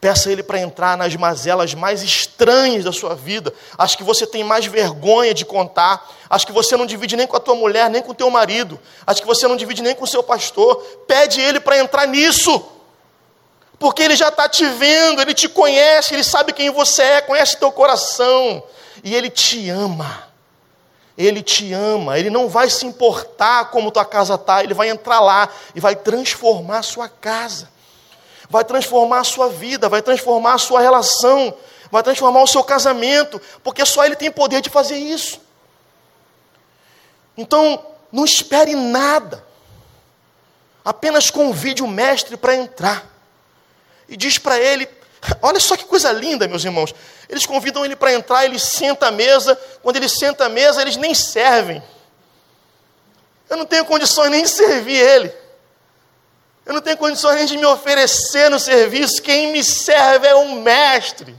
Peça 0.00 0.28
a 0.28 0.32
Ele 0.32 0.42
para 0.42 0.60
entrar 0.60 0.98
nas 0.98 1.14
mazelas 1.16 1.74
mais 1.74 2.02
estranhas 2.02 2.84
da 2.84 2.92
sua 2.92 3.14
vida. 3.14 3.54
Acho 3.78 3.96
que 3.96 4.02
você 4.02 4.26
tem 4.26 4.42
mais 4.42 4.66
vergonha 4.66 5.32
de 5.32 5.44
contar. 5.44 6.06
Acho 6.28 6.46
que 6.46 6.52
você 6.52 6.76
não 6.76 6.84
divide 6.84 7.16
nem 7.16 7.26
com 7.26 7.36
a 7.36 7.40
tua 7.40 7.54
mulher, 7.54 7.88
nem 7.88 8.02
com 8.02 8.10
o 8.10 8.14
teu 8.14 8.28
marido. 8.30 8.78
Acho 9.06 9.22
que 9.22 9.26
você 9.26 9.46
não 9.46 9.56
divide 9.56 9.80
nem 9.80 9.94
com 9.94 10.04
o 10.04 10.08
seu 10.08 10.22
pastor. 10.22 10.76
Pede 11.06 11.40
Ele 11.40 11.60
para 11.60 11.78
entrar 11.78 12.06
nisso. 12.06 12.64
Porque 13.78 14.02
Ele 14.02 14.16
já 14.16 14.28
está 14.28 14.48
te 14.48 14.66
vendo, 14.66 15.22
Ele 15.22 15.34
te 15.34 15.48
conhece, 15.48 16.14
Ele 16.14 16.24
sabe 16.24 16.52
quem 16.52 16.70
você 16.70 17.02
é, 17.02 17.20
conhece 17.20 17.56
teu 17.56 17.70
coração. 17.70 18.62
E 19.02 19.14
Ele 19.14 19.30
te 19.30 19.70
ama. 19.70 20.33
Ele 21.16 21.42
te 21.42 21.72
ama, 21.72 22.18
Ele 22.18 22.30
não 22.30 22.48
vai 22.48 22.68
se 22.68 22.84
importar 22.86 23.70
como 23.70 23.90
tua 23.90 24.04
casa 24.04 24.34
está, 24.34 24.62
Ele 24.62 24.74
vai 24.74 24.88
entrar 24.88 25.20
lá 25.20 25.48
e 25.74 25.80
vai 25.80 25.94
transformar 25.94 26.78
a 26.78 26.82
sua 26.82 27.08
casa 27.08 27.74
vai 28.48 28.64
transformar 28.64 29.20
a 29.20 29.24
sua 29.24 29.48
vida, 29.48 29.88
vai 29.88 30.02
transformar 30.02 30.54
a 30.54 30.58
sua 30.58 30.80
relação, 30.80 31.52
vai 31.90 32.02
transformar 32.02 32.42
o 32.42 32.46
seu 32.46 32.62
casamento, 32.62 33.40
porque 33.62 33.84
só 33.84 34.04
Ele 34.04 34.16
tem 34.16 34.30
poder 34.30 34.60
de 34.60 34.70
fazer 34.70 34.96
isso. 34.96 35.40
Então, 37.36 37.84
não 38.12 38.24
espere 38.24 38.74
nada, 38.74 39.44
apenas 40.84 41.30
convide 41.30 41.82
o 41.82 41.88
mestre 41.88 42.36
para 42.36 42.54
entrar 42.54 43.04
e 44.08 44.16
diz 44.16 44.38
para 44.38 44.58
ele: 44.58 44.88
olha 45.42 45.60
só 45.60 45.76
que 45.76 45.84
coisa 45.84 46.12
linda, 46.12 46.46
meus 46.48 46.64
irmãos. 46.64 46.94
Eles 47.28 47.46
convidam 47.46 47.84
ele 47.84 47.96
para 47.96 48.12
entrar, 48.12 48.44
ele 48.44 48.58
senta 48.58 49.08
à 49.08 49.10
mesa. 49.10 49.58
Quando 49.82 49.96
ele 49.96 50.08
senta 50.08 50.46
à 50.46 50.48
mesa, 50.48 50.82
eles 50.82 50.96
nem 50.96 51.14
servem. 51.14 51.82
Eu 53.48 53.56
não 53.56 53.66
tenho 53.66 53.84
condições 53.84 54.30
nem 54.30 54.42
de 54.42 54.50
servir 54.50 54.96
ele. 54.96 55.32
Eu 56.66 56.72
não 56.72 56.80
tenho 56.80 56.96
condições 56.96 57.48
de 57.48 57.56
me 57.58 57.66
oferecer 57.66 58.50
no 58.50 58.58
serviço. 58.58 59.22
Quem 59.22 59.52
me 59.52 59.62
serve 59.62 60.26
é 60.26 60.34
um 60.34 60.62
mestre. 60.62 61.34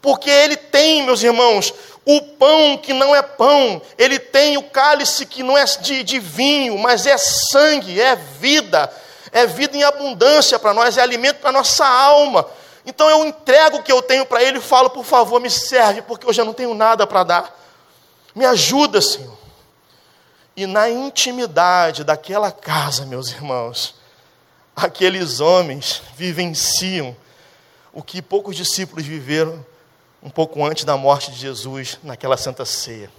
Porque 0.00 0.30
ele 0.30 0.56
tem, 0.56 1.02
meus 1.02 1.22
irmãos, 1.22 1.74
o 2.04 2.22
pão 2.22 2.78
que 2.78 2.92
não 2.92 3.14
é 3.14 3.22
pão, 3.22 3.82
ele 3.98 4.18
tem 4.18 4.56
o 4.56 4.62
cálice 4.62 5.26
que 5.26 5.42
não 5.42 5.58
é 5.58 5.64
de, 5.64 6.02
de 6.02 6.18
vinho, 6.18 6.78
mas 6.78 7.06
é 7.06 7.18
sangue, 7.18 8.00
é 8.00 8.16
vida, 8.16 8.90
é 9.30 9.46
vida 9.46 9.76
em 9.76 9.82
abundância 9.82 10.58
para 10.58 10.72
nós, 10.72 10.96
é 10.96 11.02
alimento 11.02 11.38
para 11.38 11.52
nossa 11.52 11.86
alma. 11.86 12.48
Então 12.84 13.08
eu 13.10 13.26
entrego 13.26 13.78
o 13.78 13.82
que 13.82 13.92
eu 13.92 14.00
tenho 14.02 14.24
para 14.24 14.42
ele 14.42 14.58
e 14.58 14.62
falo, 14.62 14.90
por 14.90 15.04
favor, 15.04 15.40
me 15.40 15.50
serve, 15.50 16.02
porque 16.02 16.26
eu 16.26 16.32
já 16.32 16.44
não 16.44 16.54
tenho 16.54 16.74
nada 16.74 17.06
para 17.06 17.24
dar. 17.24 17.60
Me 18.34 18.44
ajuda, 18.44 19.00
Senhor. 19.00 19.38
E 20.56 20.66
na 20.66 20.88
intimidade 20.88 22.04
daquela 22.04 22.50
casa, 22.50 23.06
meus 23.06 23.30
irmãos, 23.30 23.94
aqueles 24.74 25.40
homens 25.40 26.02
vivenciam 26.16 27.16
o 27.92 28.02
que 28.02 28.22
poucos 28.22 28.56
discípulos 28.56 29.04
viveram 29.04 29.64
um 30.22 30.30
pouco 30.30 30.64
antes 30.64 30.84
da 30.84 30.96
morte 30.96 31.30
de 31.30 31.38
Jesus 31.38 31.98
naquela 32.02 32.36
santa 32.36 32.64
ceia. 32.64 33.10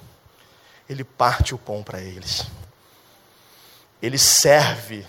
Ele 0.90 1.04
parte 1.04 1.56
o 1.56 1.58
pão 1.58 1.84
para 1.84 2.02
eles. 2.02 2.46
Ele 4.02 4.18
serve 4.18 5.06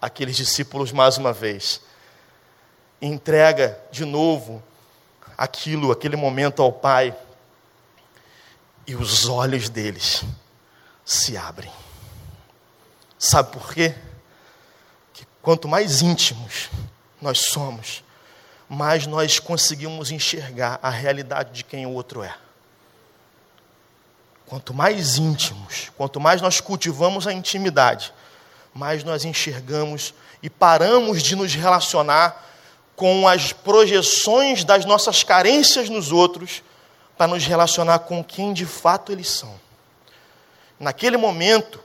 aqueles 0.00 0.36
discípulos 0.36 0.92
mais 0.92 1.16
uma 1.16 1.32
vez. 1.32 1.80
Entrega 3.02 3.78
de 3.90 4.04
novo 4.04 4.62
aquilo, 5.36 5.90
aquele 5.90 6.16
momento 6.16 6.62
ao 6.62 6.72
Pai. 6.72 7.14
E 8.86 8.94
os 8.94 9.28
olhos 9.28 9.68
deles 9.68 10.24
se 11.04 11.36
abrem. 11.36 11.70
Sabe 13.18 13.52
por 13.52 13.74
quê? 13.74 13.94
Quanto 15.42 15.66
mais 15.66 16.02
íntimos 16.02 16.70
nós 17.20 17.38
somos, 17.38 18.04
mais 18.68 19.06
nós 19.06 19.40
conseguimos 19.40 20.12
enxergar 20.12 20.78
a 20.80 20.88
realidade 20.88 21.52
de 21.52 21.64
quem 21.64 21.84
o 21.84 21.90
outro 21.90 22.22
é. 22.22 22.34
Quanto 24.46 24.72
mais 24.72 25.16
íntimos, 25.16 25.90
quanto 25.96 26.20
mais 26.20 26.40
nós 26.40 26.60
cultivamos 26.60 27.26
a 27.26 27.32
intimidade, 27.32 28.12
mais 28.72 29.02
nós 29.02 29.24
enxergamos 29.24 30.14
e 30.42 30.48
paramos 30.48 31.22
de 31.22 31.34
nos 31.34 31.54
relacionar 31.54 32.51
com 33.02 33.26
as 33.26 33.52
projeções 33.52 34.62
das 34.62 34.84
nossas 34.84 35.24
carências 35.24 35.88
nos 35.88 36.12
outros 36.12 36.62
para 37.18 37.26
nos 37.26 37.44
relacionar 37.44 37.98
com 37.98 38.22
quem 38.22 38.52
de 38.52 38.64
fato 38.64 39.10
eles 39.10 39.28
são. 39.28 39.52
Naquele 40.78 41.16
momento, 41.16 41.82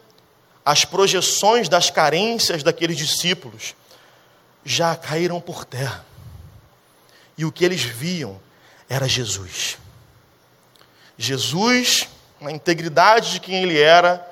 as 0.63 0.85
projeções 0.85 1.67
das 1.67 1.89
carências 1.89 2.61
daqueles 2.61 2.95
discípulos 2.95 3.73
já 4.63 4.95
caíram 4.95 5.41
por 5.41 5.65
terra. 5.65 6.05
E 7.35 7.45
o 7.45 7.51
que 7.51 7.65
eles 7.65 7.81
viam 7.81 8.39
era 8.87 9.07
Jesus. 9.07 9.79
Jesus, 11.17 12.07
na 12.39 12.51
integridade 12.51 13.31
de 13.31 13.39
quem 13.39 13.63
ele 13.63 13.81
era, 13.81 14.23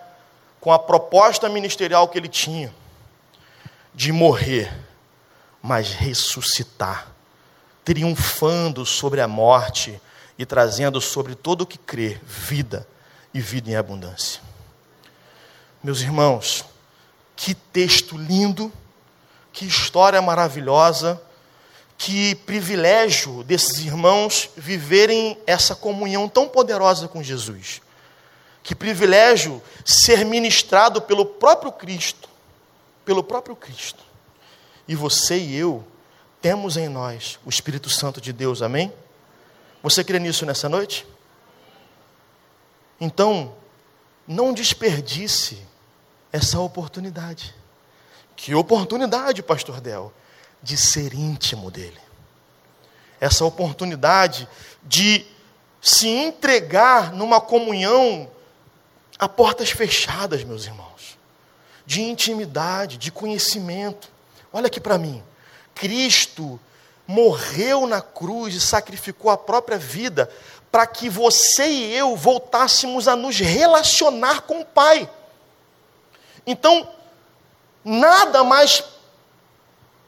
com 0.61 0.71
a 0.71 0.77
proposta 0.77 1.49
ministerial 1.49 2.07
que 2.07 2.19
ele 2.19 2.29
tinha, 2.29 2.71
de 3.91 4.11
morrer, 4.11 4.84
mas 5.65 5.89
ressuscitar, 5.93 7.07
triunfando 7.83 8.85
sobre 8.85 9.19
a 9.19 9.27
morte 9.27 9.99
e 10.37 10.45
trazendo 10.45 11.01
sobre 11.01 11.33
todo 11.33 11.61
o 11.61 11.65
que 11.65 11.79
crê 11.79 12.21
vida 12.23 12.87
e 13.33 13.41
vida 13.41 13.71
em 13.71 13.75
abundância. 13.75 14.39
Meus 15.83 16.01
irmãos, 16.01 16.63
que 17.35 17.55
texto 17.55 18.15
lindo, 18.15 18.71
que 19.51 19.65
história 19.65 20.21
maravilhosa, 20.21 21.19
que 21.97 22.35
privilégio 22.35 23.43
desses 23.43 23.79
irmãos 23.79 24.51
viverem 24.55 25.35
essa 25.47 25.73
comunhão 25.73 26.29
tão 26.29 26.47
poderosa 26.47 27.07
com 27.07 27.23
Jesus. 27.23 27.81
Que 28.61 28.75
privilégio 28.75 29.59
ser 29.83 30.25
ministrado 30.25 31.01
pelo 31.01 31.25
próprio 31.25 31.71
Cristo, 31.71 32.29
pelo 33.03 33.23
próprio 33.23 33.55
Cristo. 33.55 34.05
E 34.87 34.95
você 34.95 35.37
e 35.37 35.55
eu 35.55 35.85
temos 36.41 36.77
em 36.77 36.87
nós 36.87 37.39
o 37.45 37.49
Espírito 37.49 37.89
Santo 37.89 38.21
de 38.21 38.31
Deus, 38.31 38.61
amém? 38.61 38.93
Você 39.81 40.03
crê 40.03 40.19
nisso 40.19 40.45
nessa 40.45 40.69
noite? 40.69 41.05
Então, 42.99 43.55
não 44.27 44.53
desperdice 44.53 45.61
essa 46.31 46.59
oportunidade. 46.59 47.55
Que 48.35 48.53
oportunidade, 48.53 49.41
pastor 49.41 49.79
Del, 49.79 50.13
de 50.61 50.77
ser 50.77 51.13
íntimo 51.13 51.71
dele. 51.71 51.99
Essa 53.19 53.45
oportunidade 53.45 54.47
de 54.83 55.25
se 55.81 56.07
entregar 56.07 57.13
numa 57.13 57.39
comunhão 57.39 58.29
a 59.17 59.29
portas 59.29 59.69
fechadas, 59.69 60.43
meus 60.43 60.65
irmãos. 60.65 61.17
De 61.85 62.01
intimidade, 62.01 62.97
de 62.97 63.11
conhecimento. 63.11 64.09
Olha 64.55 64.67
aqui 64.67 64.79
para 64.79 64.97
mim. 64.97 65.21
Cristo 65.73 66.57
morreu 67.05 67.85
na 67.85 68.01
cruz 68.01 68.55
e 68.55 68.61
sacrificou 68.61 69.29
a 69.29 69.37
própria 69.37 69.77
vida 69.77 70.31
para 70.71 70.87
que 70.87 71.09
você 71.09 71.67
e 71.67 71.93
eu 71.93 72.15
voltássemos 72.15 73.09
a 73.09 73.17
nos 73.17 73.37
relacionar 73.37 74.43
com 74.43 74.61
o 74.61 74.65
Pai. 74.65 75.09
Então, 76.47 76.89
nada 77.83 78.45
mais 78.45 78.81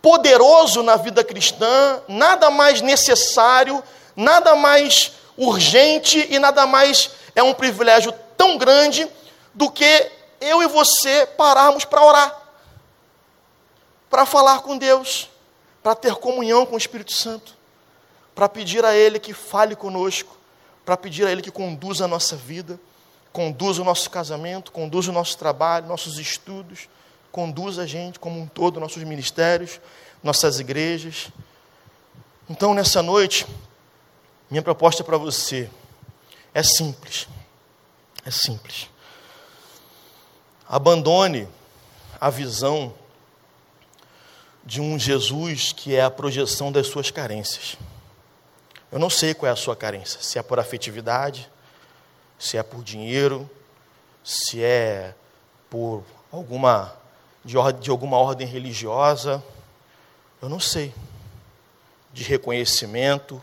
poderoso 0.01 0.81
na 0.81 0.95
vida 0.95 1.25
cristã, 1.25 2.01
nada 2.07 2.49
mais 2.49 2.79
necessário, 2.79 3.83
nada 4.15 4.55
mais 4.55 5.11
urgente 5.35 6.25
e 6.29 6.39
nada 6.39 6.65
mais 6.65 7.11
é 7.35 7.43
um 7.43 7.53
privilégio 7.53 8.13
tão 8.37 8.57
grande 8.57 9.05
do 9.53 9.69
que 9.69 10.09
eu 10.39 10.63
e 10.63 10.67
você 10.67 11.25
pararmos 11.35 11.83
para 11.83 12.01
orar, 12.01 12.46
para 14.09 14.25
falar 14.25 14.61
com 14.61 14.77
Deus, 14.77 15.29
para 15.83 15.95
ter 15.95 16.15
comunhão 16.15 16.65
com 16.65 16.75
o 16.75 16.77
Espírito 16.77 17.13
Santo, 17.13 17.55
para 18.33 18.47
pedir 18.47 18.85
a 18.85 18.95
Ele 18.95 19.19
que 19.19 19.33
fale 19.33 19.75
conosco, 19.75 20.37
para 20.85 20.95
pedir 20.95 21.25
a 21.25 21.31
Ele 21.31 21.41
que 21.41 21.51
conduza 21.51 22.05
a 22.05 22.07
nossa 22.07 22.35
vida 22.35 22.79
conduz 23.37 23.77
o 23.77 23.83
nosso 23.83 24.09
casamento, 24.09 24.71
conduz 24.71 25.07
o 25.07 25.11
nosso 25.11 25.37
trabalho, 25.37 25.85
nossos 25.85 26.17
estudos, 26.17 26.89
conduz 27.31 27.77
a 27.77 27.85
gente 27.85 28.17
como 28.17 28.41
um 28.41 28.47
todo, 28.47 28.79
nossos 28.79 29.03
ministérios, 29.03 29.79
nossas 30.23 30.59
igrejas. 30.59 31.29
Então, 32.49 32.73
nessa 32.73 33.03
noite, 33.03 33.45
minha 34.49 34.63
proposta 34.63 35.03
para 35.03 35.19
você 35.19 35.69
é 36.51 36.63
simples. 36.63 37.27
É 38.25 38.31
simples. 38.31 38.89
Abandone 40.67 41.47
a 42.19 42.31
visão 42.31 42.91
de 44.67 44.81
um 44.81 44.99
Jesus 44.99 45.71
que 45.71 45.95
é 45.95 46.01
a 46.01 46.11
projeção 46.11 46.73
das 46.73 46.87
suas 46.87 47.09
carências. 47.09 47.77
Eu 48.91 48.99
não 48.99 49.09
sei 49.09 49.33
qual 49.33 49.49
é 49.49 49.53
a 49.53 49.55
sua 49.55 49.77
carência, 49.77 50.21
se 50.21 50.37
é 50.37 50.43
por 50.43 50.59
afetividade, 50.59 51.49
se 52.37 52.57
é 52.57 52.63
por 52.63 52.83
dinheiro, 52.83 53.49
se 54.25 54.61
é 54.61 55.15
por 55.69 56.03
alguma 56.29 56.93
de, 57.45 57.57
ordem, 57.57 57.81
de 57.81 57.89
alguma 57.89 58.17
ordem 58.17 58.45
religiosa, 58.45 59.41
eu 60.41 60.49
não 60.49 60.59
sei. 60.59 60.93
De 62.11 62.23
reconhecimento, 62.23 63.41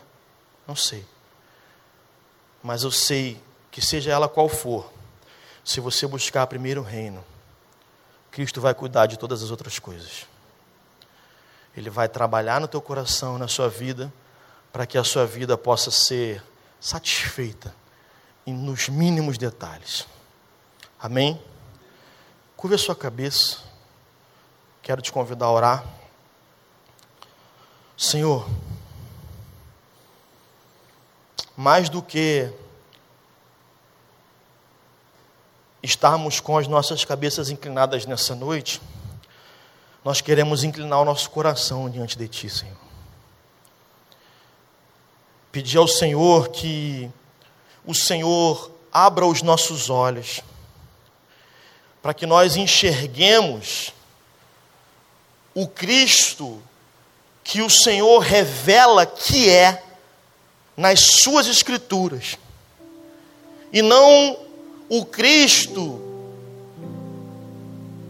não 0.67 0.75
sei. 0.75 1.03
Mas 2.61 2.83
eu 2.83 2.91
sei 2.91 3.41
que 3.71 3.81
seja 3.81 4.11
ela 4.11 4.29
qual 4.29 4.47
for, 4.47 4.93
se 5.63 5.79
você 5.79 6.05
buscar 6.05 6.45
primeiro 6.45 6.81
o 6.81 6.83
reino, 6.83 7.25
Cristo 8.29 8.61
vai 8.61 8.75
cuidar 8.75 9.07
de 9.07 9.17
todas 9.17 9.41
as 9.41 9.49
outras 9.49 9.79
coisas. 9.79 10.27
Ele 11.75 11.89
vai 11.89 12.07
trabalhar 12.07 12.61
no 12.61 12.67
teu 12.67 12.81
coração, 12.81 13.37
na 13.37 13.47
sua 13.47 13.69
vida, 13.69 14.11
para 14.71 14.85
que 14.85 14.97
a 14.97 15.03
sua 15.03 15.25
vida 15.25 15.57
possa 15.57 15.91
ser 15.91 16.43
satisfeita 16.79 17.73
nos 18.45 18.89
mínimos 18.89 19.37
detalhes. 19.37 20.07
Amém? 20.99 21.41
Curva 22.55 22.75
a 22.75 22.79
sua 22.79 22.95
cabeça. 22.95 23.59
Quero 24.81 25.01
te 25.01 25.11
convidar 25.11 25.47
a 25.47 25.51
orar. 25.51 25.85
Senhor, 27.97 28.47
mais 31.55 31.89
do 31.89 32.01
que 32.01 32.51
estarmos 35.81 36.39
com 36.39 36.57
as 36.57 36.67
nossas 36.67 37.05
cabeças 37.05 37.49
inclinadas 37.49 38.05
nessa 38.05 38.35
noite, 38.35 38.81
nós 40.05 40.21
queremos 40.21 40.63
inclinar 40.63 41.01
o 41.01 41.05
nosso 41.05 41.31
coração 41.31 41.89
diante 41.89 42.15
de 42.15 42.27
Ti, 42.27 42.47
Senhor. 42.47 42.77
Pedir 45.51 45.79
ao 45.79 45.87
Senhor 45.87 46.49
que 46.49 47.09
o 47.83 47.95
Senhor 47.95 48.71
abra 48.93 49.25
os 49.25 49.41
nossos 49.41 49.89
olhos, 49.89 50.41
para 52.03 52.13
que 52.13 52.27
nós 52.27 52.55
enxerguemos 52.55 53.91
o 55.55 55.67
Cristo 55.67 56.61
que 57.43 57.63
o 57.63 57.69
Senhor 57.69 58.19
revela 58.19 59.07
que 59.07 59.49
é 59.49 59.81
nas 60.77 60.99
Suas 61.23 61.47
Escrituras, 61.47 62.37
e 63.73 63.81
não 63.81 64.37
o 64.87 65.03
Cristo 65.03 65.99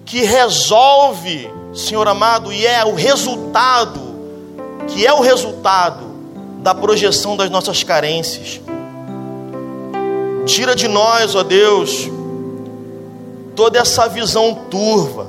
que 0.06 0.24
resolve, 0.24 1.50
Senhor 1.76 2.08
amado, 2.08 2.54
e 2.54 2.66
é 2.66 2.86
o 2.86 2.94
resultado, 2.94 4.00
que 4.88 5.06
é 5.06 5.12
o 5.12 5.20
resultado 5.20 6.06
da 6.60 6.74
projeção 6.74 7.36
das 7.36 7.50
nossas 7.50 7.84
carências. 7.84 8.62
Tira 10.46 10.74
de 10.74 10.88
nós, 10.88 11.36
ó 11.36 11.44
Deus, 11.44 12.10
toda 13.56 13.78
essa 13.78 14.08
visão 14.08 14.54
turva 14.70 15.28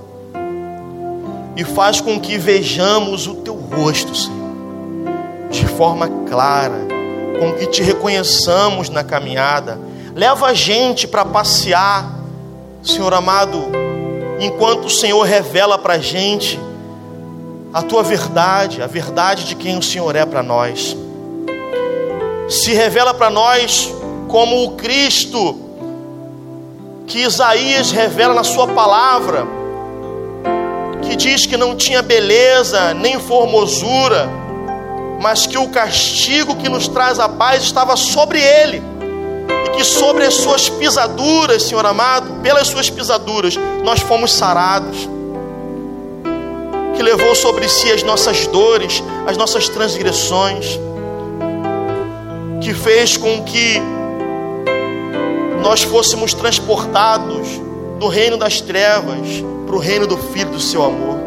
e 1.56 1.64
faz 1.64 2.00
com 2.00 2.20
que 2.20 2.38
vejamos 2.38 3.26
o 3.26 3.34
teu 3.36 3.56
rosto, 3.56 4.14
Senhor, 4.14 4.52
de 5.50 5.66
forma 5.66 6.08
clara, 6.28 6.86
com 7.40 7.54
que 7.54 7.66
te 7.66 7.82
reconheçamos 7.82 8.88
na 8.88 9.02
caminhada. 9.02 9.80
Leva 10.14 10.46
a 10.46 10.54
gente 10.54 11.08
para 11.08 11.24
passear, 11.24 12.08
Senhor 12.82 13.12
amado, 13.12 13.64
enquanto 14.40 14.86
o 14.86 14.90
Senhor 14.90 15.22
revela 15.22 15.78
para 15.78 15.94
a 15.94 15.98
gente 15.98 16.58
a 17.72 17.82
tua 17.82 18.02
verdade, 18.02 18.82
a 18.82 18.86
verdade 18.86 19.44
de 19.44 19.54
quem 19.54 19.78
o 19.78 19.82
Senhor 19.82 20.14
é 20.16 20.24
para 20.24 20.42
nós. 20.42 20.96
Se 22.48 22.72
revela 22.72 23.12
para 23.12 23.28
nós 23.28 23.92
como 24.28 24.64
o 24.64 24.72
Cristo 24.72 25.60
que 27.06 27.20
Isaías 27.20 27.90
revela 27.90 28.34
na 28.34 28.44
sua 28.44 28.66
palavra, 28.68 29.46
que 31.02 31.14
diz 31.14 31.46
que 31.46 31.56
não 31.56 31.76
tinha 31.76 32.02
beleza 32.02 32.92
nem 32.94 33.18
formosura, 33.20 34.28
mas 35.20 35.46
que 35.46 35.56
o 35.56 35.68
castigo 35.68 36.56
que 36.56 36.68
nos 36.68 36.88
traz 36.88 37.18
a 37.18 37.28
paz 37.28 37.62
estava 37.62 37.96
sobre 37.96 38.40
ele, 38.40 38.82
que 39.76 39.84
sobre 39.84 40.24
as 40.24 40.34
suas 40.34 40.68
pisaduras, 40.68 41.64
Senhor 41.64 41.84
amado, 41.84 42.40
pelas 42.42 42.68
suas 42.68 42.88
pisaduras, 42.88 43.56
nós 43.84 44.00
fomos 44.00 44.32
sarados. 44.32 45.08
Que 46.94 47.02
levou 47.02 47.34
sobre 47.34 47.68
si 47.68 47.92
as 47.92 48.02
nossas 48.02 48.46
dores, 48.46 49.02
as 49.26 49.36
nossas 49.36 49.68
transgressões, 49.68 50.78
que 52.62 52.72
fez 52.72 53.18
com 53.18 53.44
que 53.44 53.80
nós 55.62 55.82
fôssemos 55.82 56.32
transportados 56.32 57.48
do 57.98 58.08
reino 58.08 58.38
das 58.38 58.60
trevas 58.60 59.26
para 59.66 59.76
o 59.76 59.78
reino 59.78 60.06
do 60.06 60.16
Filho 60.16 60.52
do 60.52 60.60
seu 60.60 60.82
amor. 60.82 61.18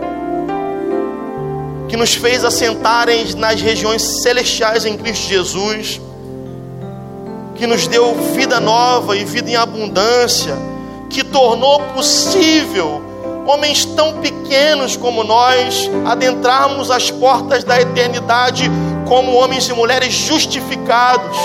Que 1.87 1.95
nos 1.95 2.15
fez 2.15 2.43
assentarem 2.43 3.35
nas 3.35 3.61
regiões 3.61 4.01
celestiais 4.01 4.85
em 4.85 4.97
Cristo 4.97 5.27
Jesus, 5.27 6.01
que 7.59 7.67
nos 7.67 7.87
deu 7.87 8.15
vida 8.33 8.57
nova 8.61 9.17
e 9.17 9.25
vida 9.25 9.51
em 9.51 9.55
abundância, 9.57 10.57
que 11.09 11.25
tornou 11.25 11.81
possível 11.93 13.03
homens 13.45 13.83
tão 13.83 14.21
pequenos 14.21 14.95
como 14.95 15.25
nós 15.25 15.91
adentrarmos 16.05 16.89
as 16.89 17.11
portas 17.11 17.65
da 17.65 17.81
eternidade 17.81 18.71
como 19.05 19.33
homens 19.33 19.67
e 19.67 19.73
mulheres 19.73 20.13
justificados, 20.13 21.37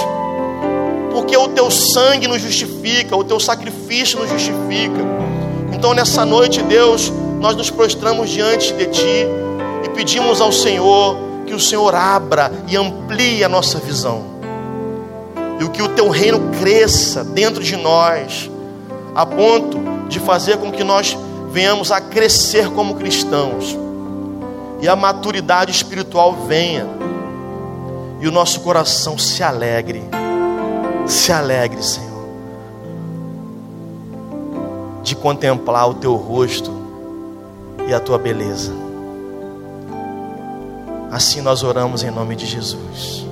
porque 1.11 1.37
o 1.37 1.49
teu 1.49 1.69
sangue 1.69 2.29
nos 2.29 2.41
justifica, 2.41 3.17
o 3.17 3.25
teu 3.25 3.41
sacrifício 3.41 4.21
nos 4.21 4.31
justifica. 4.31 5.01
Então, 5.73 5.95
nessa 5.95 6.25
noite, 6.25 6.63
Deus, 6.63 7.13
nós 7.41 7.57
nos 7.57 7.71
prostramos 7.71 8.31
diante 8.31 8.73
de 8.73 8.87
Ti 8.87 9.27
e 9.85 9.89
pedimos 9.89 10.41
ao 10.41 10.53
Senhor 10.53 11.17
que 11.45 11.55
o 11.55 11.61
Senhor 11.61 11.93
abra 11.93 12.53
e 12.69 12.77
amplie 12.77 13.43
a 13.43 13.49
nossa 13.49 13.79
visão, 13.79 14.34
e 15.61 15.69
que 15.69 15.83
o 15.83 15.89
teu 15.89 16.09
reino 16.09 16.51
cresça 16.59 17.25
dentro 17.25 17.63
de 17.63 17.77
nós, 17.77 18.51
a 19.15 19.25
ponto 19.25 19.79
de 20.09 20.19
fazer 20.21 20.59
com 20.59 20.73
que 20.73 20.83
nós 20.83 21.17
venhamos 21.51 21.93
a 21.93 22.01
crescer 22.01 22.71
como 22.71 22.97
cristãos, 22.97 23.77
e 24.81 24.89
a 24.89 24.97
maturidade 24.97 25.71
espiritual 25.71 26.35
venha, 26.47 26.87
e 28.21 28.29
o 28.29 28.33
nosso 28.33 28.61
coração 28.61 29.19
se 29.19 29.43
alegre, 29.43 30.03
se 31.07 31.33
alegre, 31.33 31.83
Senhor, 31.83 32.25
de 35.03 35.15
contemplar 35.15 35.89
o 35.89 35.95
teu 35.95 36.15
rosto 36.17 36.73
e 37.87 37.95
a 37.95 38.01
tua 38.01 38.19
beleza. 38.19 38.73
Assim 41.11 41.41
nós 41.41 41.63
oramos 41.63 42.03
em 42.03 42.11
nome 42.11 42.35
de 42.35 42.47
Jesus. 42.47 43.25